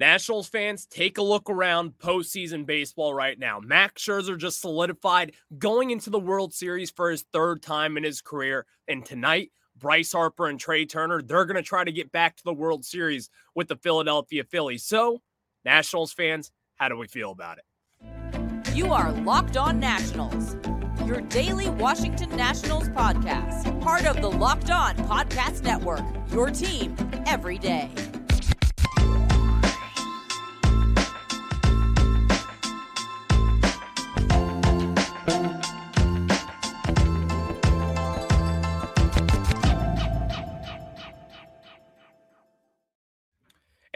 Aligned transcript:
Nationals 0.00 0.48
fans, 0.48 0.86
take 0.86 1.18
a 1.18 1.22
look 1.22 1.50
around 1.50 1.92
postseason 1.98 2.64
baseball 2.64 3.12
right 3.12 3.38
now. 3.38 3.60
Max 3.60 4.02
Scherzer 4.02 4.38
just 4.38 4.62
solidified 4.62 5.32
going 5.58 5.90
into 5.90 6.08
the 6.08 6.18
World 6.18 6.54
Series 6.54 6.90
for 6.90 7.10
his 7.10 7.26
third 7.34 7.60
time 7.60 7.98
in 7.98 8.02
his 8.02 8.22
career. 8.22 8.64
And 8.88 9.04
tonight, 9.04 9.50
Bryce 9.76 10.12
Harper 10.12 10.46
and 10.46 10.58
Trea 10.58 10.86
Turner, 10.86 11.20
they're 11.20 11.44
going 11.44 11.56
to 11.56 11.62
try 11.62 11.84
to 11.84 11.92
get 11.92 12.10
back 12.12 12.34
to 12.36 12.44
the 12.44 12.54
World 12.54 12.82
Series 12.86 13.28
with 13.54 13.68
the 13.68 13.76
Philadelphia 13.76 14.42
Phillies. 14.42 14.84
So, 14.84 15.20
Nationals 15.66 16.14
fans, 16.14 16.50
how 16.76 16.88
do 16.88 16.96
we 16.96 17.06
feel 17.06 17.30
about 17.30 17.58
it? 17.58 18.74
You 18.74 18.94
are 18.94 19.12
Locked 19.12 19.58
On 19.58 19.78
Nationals, 19.78 20.56
your 21.04 21.20
daily 21.20 21.68
Washington 21.68 22.34
Nationals 22.34 22.88
podcast, 22.88 23.78
part 23.82 24.06
of 24.06 24.22
the 24.22 24.30
Locked 24.30 24.70
On 24.70 24.96
Podcast 24.96 25.62
Network, 25.62 26.04
your 26.32 26.48
team 26.48 26.96
every 27.26 27.58
day. 27.58 27.90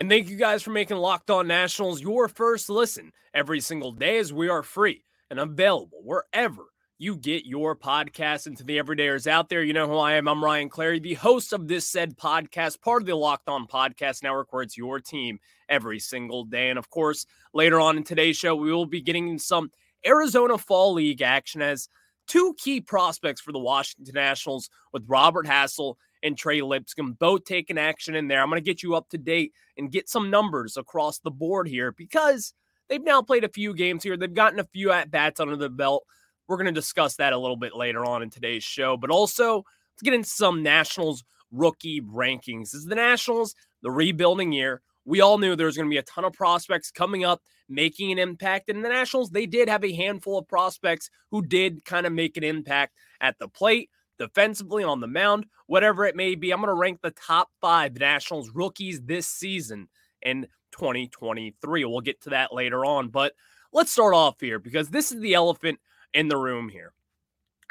And 0.05 0.11
thank 0.11 0.29
you 0.29 0.37
guys 0.37 0.63
for 0.63 0.69
making 0.69 0.99
Locked 0.99 1.31
On 1.31 1.49
Nationals 1.49 2.03
your 2.03 2.29
first 2.29 2.69
listen 2.69 3.11
every 3.33 3.59
single 3.59 3.91
day 3.91 4.19
as 4.19 4.35
we 4.35 4.51
are 4.51 4.63
free 4.63 5.03
and 5.30 5.41
available 5.41 6.03
wherever 6.05 6.65
you 6.99 7.17
get 7.17 7.47
your 7.47 7.75
podcast. 7.75 8.47
And 8.47 8.55
to 8.59 8.65
the 8.65 8.77
everydayers 8.77 9.27
out 9.27 9.49
there, 9.49 9.63
you 9.63 9.73
know 9.73 9.89
who 9.89 9.97
I 9.97 10.17
am. 10.17 10.29
I'm 10.29 10.45
Ryan 10.45 10.69
Clary, 10.69 11.01
the 11.01 11.15
host 11.15 11.55
of 11.55 11.69
this 11.69 11.87
said 11.87 12.19
podcast, 12.19 12.83
part 12.83 13.01
of 13.01 13.07
the 13.07 13.17
Locked 13.17 13.49
On 13.49 13.67
Podcast 13.67 14.23
Network, 14.23 14.52
where 14.52 14.63
it's 14.63 14.77
your 14.77 15.01
team 15.01 15.38
every 15.71 15.99
single 15.99 16.45
day. 16.45 16.68
And 16.68 16.79
of 16.79 16.91
course, 16.91 17.24
later 17.55 17.80
on 17.80 17.96
in 17.96 18.05
today's 18.05 18.37
show, 18.37 18.55
we 18.55 18.71
will 18.71 18.85
be 18.85 19.01
getting 19.01 19.39
some 19.39 19.71
Arizona 20.07 20.59
Fall 20.59 20.93
League 20.93 21.23
action 21.23 21.63
as 21.63 21.89
two 22.27 22.55
key 22.59 22.83
prospects 22.83 23.41
for 23.41 23.52
the 23.52 23.59
Washington 23.59 24.13
Nationals 24.15 24.68
with 24.93 25.05
Robert 25.07 25.46
Hassell 25.46 25.95
and 26.25 26.37
Trey 26.37 26.63
Lipscomb, 26.63 27.13
both 27.13 27.45
taking 27.45 27.79
action 27.79 28.17
in 28.17 28.27
there. 28.27 28.43
I'm 28.43 28.49
going 28.49 28.61
to 28.61 28.69
get 28.69 28.83
you 28.83 28.97
up 28.97 29.11
to 29.11 29.19
date 29.19 29.53
and 29.77 29.93
get 29.93 30.09
some 30.09 30.30
numbers 30.30 30.77
across 30.77 31.19
the 31.19 31.30
board 31.30 31.69
here 31.69 31.93
because 31.93 32.55
they've 32.89 33.05
now 33.05 33.23
played 33.23 33.45
a 33.45 33.49
few 33.49 33.75
games 33.75 34.03
here. 34.03 34.17
They've 34.17 34.33
gotten 34.33 34.59
a 34.59 34.65
few 34.65 34.91
at 34.91 35.11
bats 35.11 35.39
under 35.39 35.55
the 35.55 35.69
belt. 35.69 36.05
We're 36.49 36.57
going 36.57 36.67
to 36.67 36.73
discuss 36.73 37.17
that 37.17 37.35
a 37.35 37.39
little 37.39 37.57
bit 37.57 37.77
later 37.77 38.05
on 38.05 38.23
in 38.23 38.30
today's 38.30 38.65
show, 38.65 38.97
but 38.97 39.11
also 39.11 39.57
let's 39.57 40.02
get 40.02 40.15
into 40.15 40.29
some 40.29 40.63
Nationals 40.63 41.23
rookie 41.52 42.01
rankings. 42.01 42.73
This 42.73 42.75
is 42.75 42.87
the 42.87 42.95
Nationals, 42.95 43.55
the 43.83 43.91
rebuilding 43.91 44.51
year. 44.52 44.83
We 45.05 45.21
all 45.21 45.37
knew 45.37 45.55
there 45.55 45.67
was 45.67 45.77
going 45.77 45.89
to 45.89 45.95
be 45.95 45.99
a 45.99 46.02
ton 46.02 46.25
of 46.25 46.33
prospects 46.33 46.91
coming 46.91 47.25
up, 47.25 47.43
making 47.69 48.11
an 48.13 48.19
impact. 48.19 48.71
And 48.71 48.83
the 48.83 48.89
Nationals, 48.89 49.30
they 49.30 49.45
did 49.45 49.69
have 49.69 49.85
a 49.85 49.93
handful 49.93 50.39
of 50.39 50.49
prospects 50.49 51.11
who 51.30 51.45
did 51.45 51.85
kind 51.85 52.07
of 52.07 52.13
make 52.13 52.39
an 52.39 52.45
impact 52.45 52.95
at 53.21 53.39
the 53.39 53.49
plate 53.49 53.91
defensively 54.18 54.84
on 54.84 55.01
the 55.01 55.07
mound, 55.07 55.46
whatever 55.66 56.04
it 56.04 56.16
may 56.16 56.34
be. 56.34 56.51
I'm 56.51 56.60
going 56.60 56.68
to 56.68 56.74
rank 56.74 57.01
the 57.02 57.10
top 57.10 57.51
five 57.60 57.98
Nationals 57.98 58.51
rookies 58.54 59.01
this 59.02 59.26
season 59.26 59.88
in 60.23 60.46
2023. 60.73 61.84
We'll 61.84 62.01
get 62.01 62.21
to 62.23 62.30
that 62.30 62.52
later 62.52 62.84
on, 62.84 63.09
but 63.09 63.32
let's 63.73 63.93
start 63.93 64.15
off 64.15 64.41
here 64.41 64.59
because 64.59 64.88
this 64.88 65.12
is 65.12 65.21
the 65.21 65.34
elephant 65.34 65.78
in 66.12 66.28
the 66.28 66.37
room 66.37 66.69
here. 66.69 66.93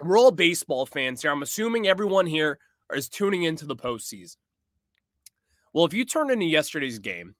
We're 0.01 0.17
all 0.17 0.31
baseball 0.31 0.85
fans 0.85 1.21
here. 1.21 1.31
I'm 1.31 1.43
assuming 1.43 1.87
everyone 1.87 2.25
here 2.25 2.59
is 2.93 3.09
tuning 3.09 3.43
into 3.43 3.65
the 3.65 3.75
postseason. 3.75 4.37
Well, 5.73 5.85
if 5.85 5.93
you 5.93 6.05
turn 6.05 6.29
into 6.29 6.45
yesterday's 6.45 6.99
game, 6.99 7.35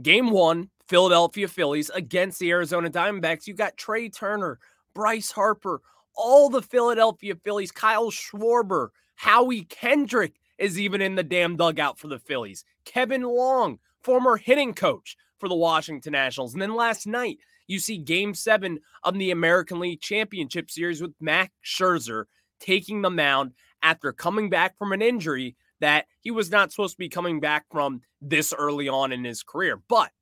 game 0.00 0.30
one, 0.30 0.70
Philadelphia 0.88 1.48
Phillies 1.48 1.90
against 1.90 2.38
the 2.38 2.50
Arizona 2.50 2.90
Diamondbacks, 2.90 3.46
you 3.46 3.54
got 3.54 3.76
Trea 3.76 4.08
Turner, 4.08 4.58
Bryce 4.94 5.30
Harper, 5.30 5.80
all 6.16 6.48
the 6.48 6.62
Philadelphia 6.62 7.34
Phillies, 7.36 7.72
Kyle 7.72 8.10
Schwarber, 8.10 8.88
Howie 9.16 9.64
Kendrick 9.64 10.34
is 10.58 10.78
even 10.78 11.00
in 11.00 11.14
the 11.14 11.22
damn 11.22 11.56
dugout 11.56 11.98
for 11.98 12.08
the 12.08 12.18
Phillies. 12.18 12.64
Kevin 12.84 13.22
Long, 13.22 13.78
former 14.02 14.36
hitting 14.36 14.74
coach 14.74 15.16
for 15.38 15.48
the 15.48 15.54
Washington 15.54 16.12
Nationals. 16.12 16.52
And 16.52 16.62
then 16.62 16.74
last 16.74 17.06
night, 17.06 17.38
you 17.66 17.78
see 17.78 17.98
game 17.98 18.34
seven 18.34 18.80
of 19.02 19.18
the 19.18 19.30
American 19.30 19.80
League 19.80 20.00
Championship 20.00 20.70
Series 20.70 21.00
with 21.00 21.14
Max 21.20 21.52
Scherzer 21.64 22.24
taking 22.60 23.02
the 23.02 23.10
mound 23.10 23.52
after 23.82 24.12
coming 24.12 24.50
back 24.50 24.76
from 24.78 24.92
an 24.92 25.02
injury 25.02 25.56
that 25.80 26.06
he 26.20 26.30
was 26.30 26.50
not 26.50 26.70
supposed 26.70 26.94
to 26.94 26.98
be 26.98 27.08
coming 27.08 27.40
back 27.40 27.66
from 27.70 28.02
this 28.20 28.54
early 28.56 28.88
on 28.88 29.12
in 29.12 29.24
his 29.24 29.42
career. 29.42 29.80
But 29.88 30.12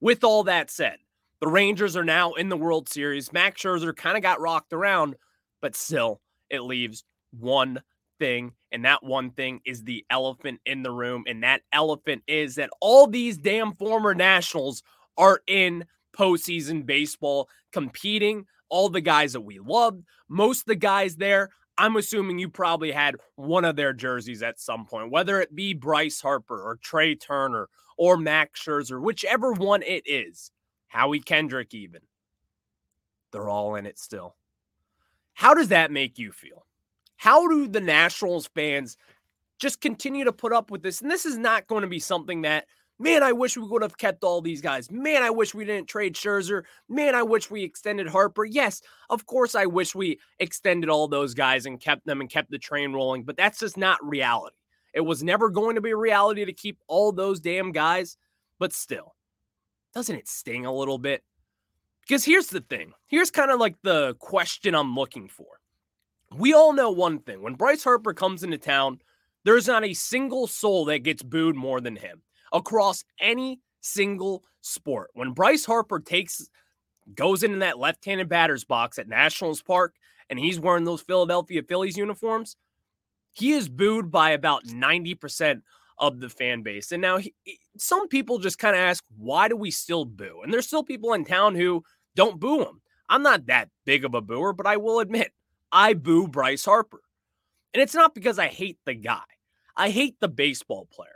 with 0.00 0.24
all 0.24 0.44
that 0.44 0.70
said, 0.70 0.98
the 1.46 1.52
Rangers 1.52 1.96
are 1.96 2.02
now 2.02 2.32
in 2.32 2.48
the 2.48 2.56
World 2.56 2.88
Series. 2.88 3.32
Max 3.32 3.62
Scherzer 3.62 3.94
kind 3.94 4.16
of 4.16 4.22
got 4.24 4.40
rocked 4.40 4.72
around, 4.72 5.14
but 5.62 5.76
still, 5.76 6.20
it 6.50 6.62
leaves 6.62 7.04
one 7.30 7.82
thing, 8.18 8.50
and 8.72 8.84
that 8.84 9.04
one 9.04 9.30
thing 9.30 9.60
is 9.64 9.84
the 9.84 10.04
elephant 10.10 10.58
in 10.66 10.82
the 10.82 10.90
room. 10.90 11.22
And 11.28 11.44
that 11.44 11.62
elephant 11.72 12.24
is 12.26 12.56
that 12.56 12.70
all 12.80 13.06
these 13.06 13.38
damn 13.38 13.76
former 13.76 14.12
Nationals 14.12 14.82
are 15.16 15.40
in 15.46 15.84
postseason 16.18 16.84
baseball 16.84 17.48
competing. 17.72 18.46
All 18.68 18.88
the 18.88 19.00
guys 19.00 19.32
that 19.34 19.42
we 19.42 19.60
loved, 19.60 20.02
most 20.28 20.62
of 20.62 20.66
the 20.66 20.74
guys 20.74 21.14
there, 21.14 21.50
I'm 21.78 21.94
assuming 21.94 22.40
you 22.40 22.48
probably 22.48 22.90
had 22.90 23.14
one 23.36 23.64
of 23.64 23.76
their 23.76 23.92
jerseys 23.92 24.42
at 24.42 24.58
some 24.58 24.84
point, 24.84 25.12
whether 25.12 25.40
it 25.40 25.54
be 25.54 25.74
Bryce 25.74 26.20
Harper 26.20 26.60
or 26.60 26.74
Trea 26.82 27.14
Turner 27.14 27.68
or 27.96 28.16
Max 28.16 28.64
Scherzer, 28.64 29.00
whichever 29.00 29.52
one 29.52 29.84
it 29.84 30.02
is. 30.06 30.50
Howie 30.96 31.20
Kendrick, 31.20 31.74
even. 31.74 32.00
They're 33.30 33.50
all 33.50 33.74
in 33.74 33.84
it 33.84 33.98
still. 33.98 34.34
How 35.34 35.52
does 35.52 35.68
that 35.68 35.90
make 35.90 36.18
you 36.18 36.32
feel? 36.32 36.64
How 37.16 37.46
do 37.48 37.68
the 37.68 37.82
Nationals 37.82 38.46
fans 38.54 38.96
just 39.58 39.82
continue 39.82 40.24
to 40.24 40.32
put 40.32 40.54
up 40.54 40.70
with 40.70 40.82
this? 40.82 41.02
And 41.02 41.10
this 41.10 41.26
is 41.26 41.36
not 41.36 41.66
going 41.66 41.82
to 41.82 41.86
be 41.86 41.98
something 41.98 42.40
that, 42.42 42.64
man, 42.98 43.22
I 43.22 43.32
wish 43.32 43.58
we 43.58 43.68
would 43.68 43.82
have 43.82 43.98
kept 43.98 44.24
all 44.24 44.40
these 44.40 44.62
guys. 44.62 44.90
Man, 44.90 45.22
I 45.22 45.28
wish 45.28 45.54
we 45.54 45.66
didn't 45.66 45.86
trade 45.86 46.14
Scherzer. 46.14 46.62
Man, 46.88 47.14
I 47.14 47.22
wish 47.22 47.50
we 47.50 47.62
extended 47.62 48.08
Harper. 48.08 48.46
Yes, 48.46 48.80
of 49.10 49.26
course, 49.26 49.54
I 49.54 49.66
wish 49.66 49.94
we 49.94 50.18
extended 50.38 50.88
all 50.88 51.08
those 51.08 51.34
guys 51.34 51.66
and 51.66 51.78
kept 51.78 52.06
them 52.06 52.22
and 52.22 52.30
kept 52.30 52.50
the 52.50 52.58
train 52.58 52.94
rolling, 52.94 53.22
but 53.22 53.36
that's 53.36 53.58
just 53.58 53.76
not 53.76 54.02
reality. 54.02 54.56
It 54.94 55.02
was 55.02 55.22
never 55.22 55.50
going 55.50 55.74
to 55.74 55.82
be 55.82 55.92
reality 55.92 56.46
to 56.46 56.54
keep 56.54 56.78
all 56.86 57.12
those 57.12 57.38
damn 57.38 57.70
guys, 57.70 58.16
but 58.58 58.72
still 58.72 59.15
doesn't 59.96 60.16
it 60.16 60.28
sting 60.28 60.66
a 60.66 60.72
little 60.72 60.98
bit? 60.98 61.24
Because 62.02 62.22
here's 62.22 62.48
the 62.48 62.60
thing. 62.60 62.92
Here's 63.06 63.30
kind 63.30 63.50
of 63.50 63.58
like 63.58 63.76
the 63.82 64.14
question 64.16 64.74
I'm 64.74 64.94
looking 64.94 65.26
for. 65.26 65.46
We 66.36 66.52
all 66.52 66.74
know 66.74 66.90
one 66.90 67.20
thing. 67.20 67.40
When 67.40 67.54
Bryce 67.54 67.82
Harper 67.82 68.12
comes 68.12 68.42
into 68.42 68.58
town, 68.58 69.00
there's 69.46 69.66
not 69.66 69.86
a 69.86 69.94
single 69.94 70.48
soul 70.48 70.84
that 70.84 70.98
gets 70.98 71.22
booed 71.22 71.56
more 71.56 71.80
than 71.80 71.96
him 71.96 72.20
across 72.52 73.04
any 73.18 73.60
single 73.80 74.44
sport. 74.60 75.12
When 75.14 75.32
Bryce 75.32 75.64
Harper 75.64 75.98
takes 75.98 76.46
goes 77.14 77.42
into 77.42 77.60
that 77.60 77.78
left-handed 77.78 78.28
batter's 78.28 78.64
box 78.64 78.98
at 78.98 79.08
Nationals 79.08 79.62
Park 79.62 79.94
and 80.28 80.38
he's 80.38 80.60
wearing 80.60 80.84
those 80.84 81.00
Philadelphia 81.00 81.62
Phillies 81.62 81.96
uniforms, 81.96 82.56
he 83.32 83.52
is 83.52 83.70
booed 83.70 84.10
by 84.10 84.32
about 84.32 84.66
90% 84.66 85.62
of 85.98 86.20
the 86.20 86.28
fan 86.28 86.62
base. 86.62 86.92
And 86.92 87.00
now 87.00 87.18
he, 87.18 87.34
some 87.78 88.08
people 88.08 88.38
just 88.38 88.58
kind 88.58 88.76
of 88.76 88.80
ask, 88.80 89.02
why 89.16 89.48
do 89.48 89.56
we 89.56 89.70
still 89.70 90.04
boo? 90.04 90.40
And 90.42 90.52
there's 90.52 90.66
still 90.66 90.82
people 90.82 91.12
in 91.14 91.24
town 91.24 91.54
who 91.54 91.82
don't 92.14 92.40
boo 92.40 92.60
him. 92.60 92.80
I'm 93.08 93.22
not 93.22 93.46
that 93.46 93.68
big 93.84 94.04
of 94.04 94.14
a 94.14 94.20
booer, 94.20 94.52
but 94.52 94.66
I 94.66 94.76
will 94.76 95.00
admit, 95.00 95.32
I 95.72 95.94
boo 95.94 96.28
Bryce 96.28 96.64
Harper. 96.64 97.00
And 97.72 97.82
it's 97.82 97.94
not 97.94 98.14
because 98.14 98.38
I 98.38 98.48
hate 98.48 98.78
the 98.84 98.94
guy, 98.94 99.22
I 99.76 99.90
hate 99.90 100.16
the 100.20 100.28
baseball 100.28 100.88
player. 100.90 101.10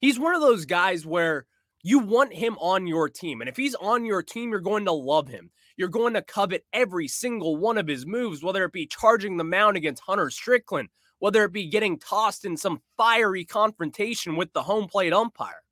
He's 0.00 0.18
one 0.18 0.34
of 0.34 0.40
those 0.40 0.64
guys 0.64 1.06
where 1.06 1.46
you 1.82 1.98
want 1.98 2.32
him 2.32 2.56
on 2.58 2.86
your 2.86 3.08
team. 3.08 3.40
And 3.40 3.48
if 3.48 3.56
he's 3.56 3.74
on 3.74 4.04
your 4.04 4.22
team, 4.22 4.50
you're 4.50 4.60
going 4.60 4.84
to 4.86 4.92
love 4.92 5.28
him. 5.28 5.50
You're 5.76 5.88
going 5.88 6.14
to 6.14 6.22
covet 6.22 6.64
every 6.72 7.08
single 7.08 7.56
one 7.56 7.78
of 7.78 7.86
his 7.86 8.06
moves, 8.06 8.42
whether 8.42 8.64
it 8.64 8.72
be 8.72 8.86
charging 8.86 9.36
the 9.36 9.44
mound 9.44 9.76
against 9.76 10.02
Hunter 10.02 10.28
Strickland, 10.30 10.88
whether 11.20 11.44
it 11.44 11.52
be 11.52 11.66
getting 11.66 11.98
tossed 11.98 12.44
in 12.44 12.56
some 12.56 12.82
fiery 12.96 13.44
confrontation 13.44 14.36
with 14.36 14.52
the 14.52 14.62
home 14.62 14.88
plate 14.88 15.12
umpire, 15.12 15.62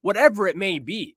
whatever 0.00 0.48
it 0.48 0.56
may 0.56 0.78
be. 0.78 1.16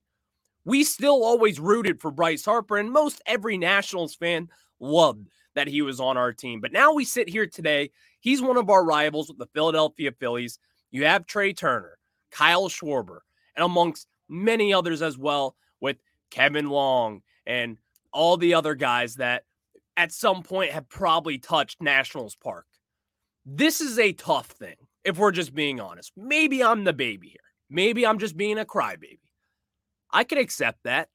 We 0.64 0.84
still 0.84 1.24
always 1.24 1.58
rooted 1.58 2.00
for 2.00 2.10
Bryce 2.10 2.44
Harper, 2.44 2.76
and 2.76 2.90
most 2.90 3.22
every 3.24 3.56
Nationals 3.56 4.14
fan 4.14 4.48
loved 4.80 5.28
that 5.54 5.68
he 5.68 5.80
was 5.80 6.00
on 6.00 6.16
our 6.16 6.32
team. 6.32 6.60
But 6.60 6.72
now 6.72 6.92
we 6.92 7.04
sit 7.04 7.28
here 7.28 7.46
today. 7.46 7.90
He's 8.20 8.42
one 8.42 8.56
of 8.56 8.68
our 8.68 8.84
rivals 8.84 9.28
with 9.28 9.38
the 9.38 9.48
Philadelphia 9.54 10.12
Phillies. 10.12 10.58
You 10.90 11.04
have 11.04 11.26
Trea 11.26 11.54
Turner, 11.54 11.98
Kyle 12.30 12.68
Schwarber, 12.68 13.20
and 13.54 13.64
amongst 13.64 14.08
many 14.28 14.74
others 14.74 15.00
as 15.02 15.16
well, 15.16 15.56
with 15.80 15.96
Kevin 16.30 16.68
Long 16.68 17.22
and 17.46 17.78
all 18.12 18.36
the 18.36 18.54
other 18.54 18.74
guys 18.74 19.16
that 19.16 19.44
at 19.96 20.10
some 20.10 20.42
point 20.42 20.72
have 20.72 20.88
probably 20.88 21.38
touched 21.38 21.80
Nationals 21.80 22.34
Park. 22.34 22.66
This 23.46 23.80
is 23.80 23.98
a 23.98 24.12
tough 24.12 24.48
thing, 24.48 24.74
if 25.04 25.18
we're 25.18 25.30
just 25.30 25.54
being 25.54 25.80
honest. 25.80 26.12
Maybe 26.16 26.64
I'm 26.64 26.82
the 26.82 26.92
baby 26.92 27.28
here. 27.28 27.40
Maybe 27.70 28.04
I'm 28.04 28.18
just 28.18 28.36
being 28.36 28.58
a 28.58 28.64
crybaby. 28.64 29.20
I 30.10 30.24
can 30.24 30.38
accept 30.38 30.82
that. 30.82 31.08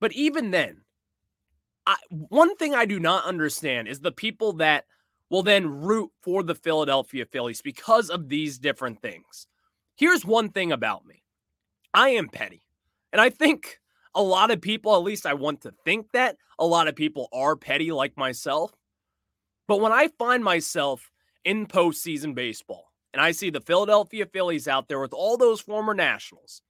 But 0.00 0.12
even 0.12 0.50
then, 0.50 0.82
I, 1.86 1.96
one 2.10 2.56
thing 2.56 2.74
I 2.74 2.86
do 2.86 2.98
not 2.98 3.24
understand 3.24 3.86
is 3.86 4.00
the 4.00 4.12
people 4.12 4.54
that 4.54 4.84
will 5.30 5.44
then 5.44 5.66
root 5.68 6.10
for 6.22 6.42
the 6.42 6.54
Philadelphia 6.54 7.24
Phillies 7.24 7.62
because 7.62 8.10
of 8.10 8.28
these 8.28 8.58
different 8.58 9.00
things. 9.00 9.46
Here's 9.96 10.24
one 10.24 10.50
thing 10.50 10.72
about 10.72 11.06
me 11.06 11.22
I 11.94 12.10
am 12.10 12.28
petty. 12.28 12.62
And 13.12 13.20
I 13.20 13.30
think 13.30 13.78
a 14.14 14.22
lot 14.22 14.50
of 14.50 14.60
people, 14.60 14.94
at 14.94 15.02
least 15.02 15.24
I 15.24 15.34
want 15.34 15.62
to 15.62 15.72
think 15.84 16.10
that 16.12 16.36
a 16.58 16.66
lot 16.66 16.88
of 16.88 16.96
people 16.96 17.28
are 17.32 17.56
petty 17.56 17.92
like 17.92 18.16
myself. 18.16 18.72
But 19.68 19.80
when 19.80 19.92
I 19.92 20.08
find 20.18 20.42
myself 20.42 21.10
in 21.48 21.66
postseason 21.66 22.34
baseball 22.34 22.88
and 23.12 23.22
I 23.22 23.32
see 23.32 23.50
the 23.50 23.60
Philadelphia 23.60 24.26
Phillies 24.26 24.68
out 24.68 24.88
there 24.88 25.00
with 25.00 25.14
all 25.14 25.36
those 25.36 25.60
former 25.60 25.94
Nationals, 25.94 26.62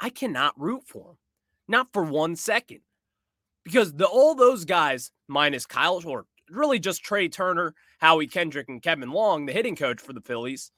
I 0.00 0.10
cannot 0.10 0.58
root 0.58 0.84
for 0.86 1.04
them. 1.04 1.18
Not 1.68 1.92
for 1.92 2.02
one 2.02 2.36
second. 2.36 2.80
Because 3.64 3.92
the 3.92 4.06
all 4.06 4.34
those 4.34 4.64
guys, 4.64 5.12
minus 5.26 5.66
Kyle, 5.66 6.00
or 6.06 6.24
really 6.48 6.78
just 6.78 7.04
Trea 7.04 7.28
Turner, 7.28 7.74
Howie 7.98 8.26
Kendrick, 8.26 8.68
and 8.68 8.82
Kevin 8.82 9.10
Long, 9.10 9.44
the 9.44 9.52
hitting 9.52 9.76
coach 9.76 10.00
for 10.00 10.14
the 10.14 10.22
Phillies, 10.22 10.72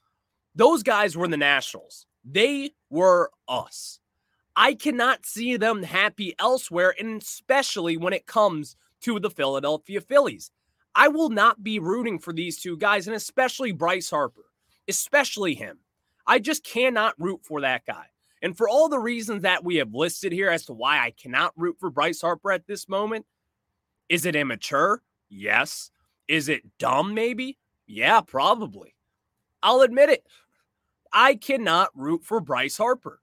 those 0.56 0.82
guys 0.82 1.16
were 1.16 1.26
in 1.26 1.30
the 1.30 1.36
Nationals. 1.36 2.06
They 2.24 2.72
were 2.90 3.30
us. 3.46 4.00
I 4.56 4.74
cannot 4.74 5.24
see 5.24 5.56
them 5.56 5.84
happy 5.84 6.34
elsewhere, 6.40 6.94
and 6.98 7.22
especially 7.22 7.96
when 7.96 8.12
it 8.12 8.26
comes 8.26 8.74
to 9.02 9.20
the 9.20 9.30
Philadelphia 9.30 10.00
Phillies. 10.00 10.50
I 10.94 11.08
will 11.08 11.30
not 11.30 11.62
be 11.62 11.78
rooting 11.78 12.18
for 12.18 12.32
these 12.32 12.60
two 12.60 12.76
guys, 12.76 13.06
and 13.06 13.16
especially 13.16 13.72
Bryce 13.72 14.10
Harper, 14.10 14.44
especially 14.88 15.54
him. 15.54 15.78
I 16.26 16.38
just 16.38 16.64
cannot 16.64 17.14
root 17.18 17.40
for 17.44 17.60
that 17.60 17.86
guy. 17.86 18.06
And 18.42 18.56
for 18.56 18.68
all 18.68 18.88
the 18.88 18.98
reasons 18.98 19.42
that 19.42 19.64
we 19.64 19.76
have 19.76 19.94
listed 19.94 20.32
here 20.32 20.48
as 20.48 20.64
to 20.66 20.72
why 20.72 20.98
I 20.98 21.10
cannot 21.10 21.52
root 21.56 21.76
for 21.78 21.90
Bryce 21.90 22.20
Harper 22.20 22.52
at 22.52 22.66
this 22.66 22.88
moment, 22.88 23.26
is 24.08 24.24
it 24.26 24.36
immature? 24.36 25.02
Yes. 25.28 25.90
Is 26.26 26.48
it 26.48 26.62
dumb, 26.78 27.14
maybe? 27.14 27.58
Yeah, 27.86 28.20
probably. 28.20 28.94
I'll 29.62 29.82
admit 29.82 30.08
it. 30.08 30.26
I 31.12 31.34
cannot 31.34 31.90
root 31.94 32.24
for 32.24 32.40
Bryce 32.40 32.76
Harper. 32.76 33.20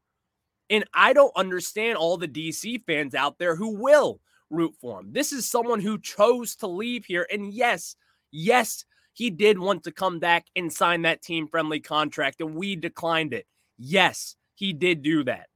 And 0.69 0.83
I 0.93 1.13
don't 1.13 1.35
understand 1.35 1.97
all 1.97 2.17
the 2.17 2.27
DC 2.27 2.83
fans 2.85 3.15
out 3.15 3.39
there 3.39 3.55
who 3.55 3.75
will 3.75 4.19
root 4.49 4.73
for 4.79 4.99
him. 4.99 5.11
This 5.11 5.31
is 5.31 5.49
someone 5.49 5.79
who 5.79 5.99
chose 5.99 6.55
to 6.57 6.67
leave 6.67 7.05
here. 7.05 7.27
And 7.31 7.53
yes, 7.53 7.95
yes, 8.31 8.85
he 9.13 9.29
did 9.29 9.57
want 9.57 9.83
to 9.83 9.91
come 9.91 10.19
back 10.19 10.45
and 10.55 10.71
sign 10.71 11.01
that 11.01 11.21
team 11.21 11.47
friendly 11.47 11.79
contract, 11.79 12.39
and 12.39 12.55
we 12.55 12.75
declined 12.75 13.33
it. 13.33 13.47
Yes, 13.77 14.35
he 14.55 14.73
did 14.73 15.01
do 15.01 15.23
that. 15.23 15.47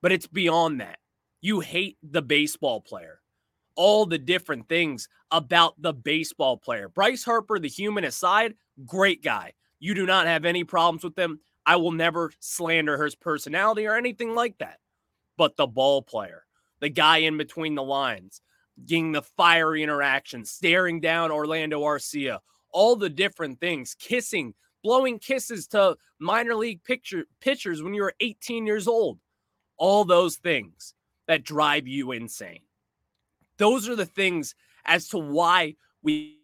But 0.00 0.12
it's 0.12 0.26
beyond 0.26 0.80
that. 0.80 0.98
You 1.40 1.60
hate 1.60 1.98
the 2.02 2.22
baseball 2.22 2.80
player, 2.80 3.20
all 3.76 4.06
the 4.06 4.18
different 4.18 4.68
things 4.68 5.08
about 5.30 5.74
the 5.80 5.92
baseball 5.92 6.56
player. 6.56 6.88
Bryce 6.88 7.24
Harper, 7.24 7.58
the 7.58 7.68
human 7.68 8.04
aside, 8.04 8.54
great 8.86 9.22
guy. 9.22 9.52
You 9.78 9.94
do 9.94 10.06
not 10.06 10.26
have 10.26 10.44
any 10.46 10.64
problems 10.64 11.04
with 11.04 11.18
him. 11.18 11.40
I 11.66 11.76
will 11.76 11.92
never 11.92 12.32
slander 12.40 13.02
his 13.02 13.14
personality 13.14 13.86
or 13.86 13.96
anything 13.96 14.34
like 14.34 14.56
that. 14.58 14.78
But 15.36 15.56
the 15.56 15.66
ball 15.66 16.00
player, 16.00 16.44
the 16.84 16.90
guy 16.90 17.16
in 17.16 17.38
between 17.38 17.74
the 17.74 17.82
lines, 17.82 18.42
getting 18.84 19.10
the 19.10 19.22
fiery 19.22 19.82
interaction, 19.82 20.44
staring 20.44 21.00
down 21.00 21.32
Orlando 21.32 21.80
Arcia, 21.80 22.40
all 22.70 22.94
the 22.94 23.08
different 23.08 23.58
things, 23.58 23.96
kissing, 23.98 24.52
blowing 24.82 25.18
kisses 25.18 25.66
to 25.68 25.96
minor 26.18 26.54
league 26.54 26.84
picture, 26.84 27.24
pitchers 27.40 27.82
when 27.82 27.94
you 27.94 28.02
were 28.02 28.12
18 28.20 28.66
years 28.66 28.86
old. 28.86 29.18
All 29.78 30.04
those 30.04 30.36
things 30.36 30.92
that 31.26 31.42
drive 31.42 31.88
you 31.88 32.12
insane. 32.12 32.60
Those 33.56 33.88
are 33.88 33.96
the 33.96 34.04
things 34.04 34.54
as 34.84 35.08
to 35.08 35.16
why 35.16 35.76
we, 36.02 36.36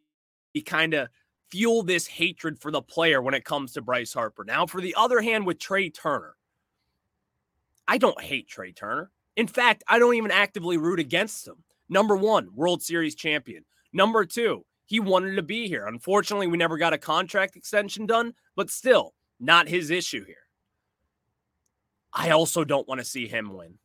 we 0.55 0.63
kind 0.63 0.95
of 0.95 1.11
fuel 1.51 1.83
this 1.83 2.07
hatred 2.07 2.59
for 2.59 2.71
the 2.71 2.81
player 2.81 3.21
when 3.21 3.35
it 3.35 3.45
comes 3.45 3.75
to 3.75 3.83
Bryce 3.83 4.15
Harper. 4.15 4.45
Now, 4.45 4.65
for 4.65 4.81
the 4.81 4.95
other 4.97 5.21
hand, 5.21 5.45
with 5.45 5.59
Trea 5.59 5.91
Turner, 5.91 6.35
I 7.87 7.99
don't 7.99 8.23
hate 8.23 8.49
Trea 8.49 8.73
Turner. 8.73 9.11
In 9.41 9.47
fact, 9.47 9.83
I 9.89 9.99
don't 9.99 10.17
even 10.17 10.31
actively 10.31 10.77
root 10.77 11.01
against 11.01 11.49
him. 11.49 11.65
Number 11.89 12.15
one, 12.15 12.51
World 12.55 12.83
Series 12.83 13.15
champion. 13.15 13.65
Number 13.91 14.27
two, 14.27 14.67
he 14.85 15.01
wanted 15.01 15.37
to 15.37 15.43
be 15.43 15.67
here. 15.67 15.87
Unfortunately, 15.87 16.47
we 16.47 16.59
never 16.59 16.77
got 16.77 16.93
a 16.93 16.99
contract 16.99 17.57
extension 17.57 18.05
done, 18.05 18.35
but 18.55 18.69
still, 18.69 19.15
not 19.41 19.67
his 19.67 19.89
issue 19.89 20.27
here. 20.27 20.47
I 22.13 22.29
also 22.29 22.65
don't 22.65 22.87
want 22.87 23.01
to 23.01 23.05
see 23.07 23.29
him 23.29 23.55
win. 23.55 23.79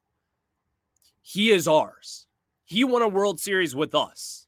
He 1.21 1.51
is 1.51 1.69
ours. 1.69 2.27
He 2.65 2.83
won 2.83 3.01
a 3.01 3.07
World 3.07 3.39
Series 3.39 3.73
with 3.73 3.95
us. 3.95 4.47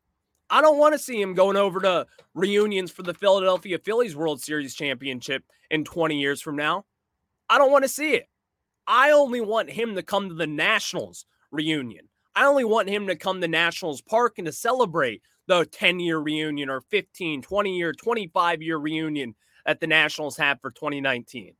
I 0.50 0.60
don't 0.60 0.78
want 0.78 0.94
to 0.94 1.00
see 1.00 1.22
him 1.22 1.36
going 1.36 1.56
over 1.56 1.80
to 1.80 2.06
reunions 2.34 2.92
for 2.92 3.04
the 3.04 3.14
Philadelphia 3.14 3.80
Phillies 3.80 4.18
World 4.18 4.42
Series 4.42 4.76
championship 4.76 5.46
in 5.72 5.86
20 5.86 6.20
years 6.20 6.42
from 6.42 6.58
now. 6.58 6.84
I 7.50 7.60
don't 7.60 7.72
want 7.72 7.86
to 7.86 7.90
see 7.90 8.16
it. 8.16 8.28
I 8.88 9.12
only 9.12 9.42
want 9.42 9.70
him 9.70 9.96
to 9.96 10.04
come 10.04 10.30
to 10.30 10.36
the 10.36 10.48
Nationals 10.48 11.26
reunion. 11.52 12.08
I 12.36 12.46
only 12.46 12.64
want 12.64 12.90
him 12.90 13.08
to 13.08 13.16
come 13.16 13.42
to 13.42 13.48
Nationals 13.48 14.02
Park 14.02 14.36
and 14.38 14.46
to 14.46 14.52
celebrate 14.52 15.22
the 15.48 15.66
10 15.66 16.00
year 16.00 16.20
reunion 16.20 16.70
or 16.70 16.82
15, 16.82 17.42
20 17.42 17.78
year, 17.78 17.94
25 17.94 18.62
year 18.62 18.78
reunion 18.78 19.36
that 19.66 19.80
the 19.80 19.88
Nationals 19.88 20.38
have 20.38 20.62
for 20.62 20.72
2019. 20.72 21.54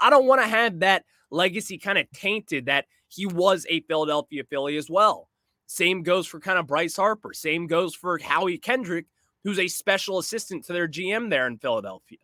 I 0.00 0.10
don't 0.10 0.26
want 0.26 0.42
to 0.42 0.48
have 0.48 0.80
that 0.80 1.04
legacy 1.30 1.78
kind 1.78 1.98
of 1.98 2.10
tainted 2.12 2.66
that 2.66 2.86
he 3.08 3.26
was 3.26 3.66
a 3.68 3.80
Philadelphia 3.82 4.42
Philly 4.48 4.76
as 4.76 4.90
well. 4.90 5.28
Same 5.66 6.02
goes 6.02 6.26
for 6.26 6.40
kind 6.40 6.58
of 6.58 6.66
Bryce 6.66 6.96
Harper. 6.96 7.32
Same 7.32 7.66
goes 7.66 7.94
for 7.94 8.18
Howie 8.18 8.58
Kendrick, 8.58 9.06
who's 9.44 9.58
a 9.58 9.68
special 9.68 10.18
assistant 10.18 10.64
to 10.64 10.72
their 10.72 10.88
GM 10.88 11.30
there 11.30 11.46
in 11.46 11.58
Philadelphia. 11.58 12.18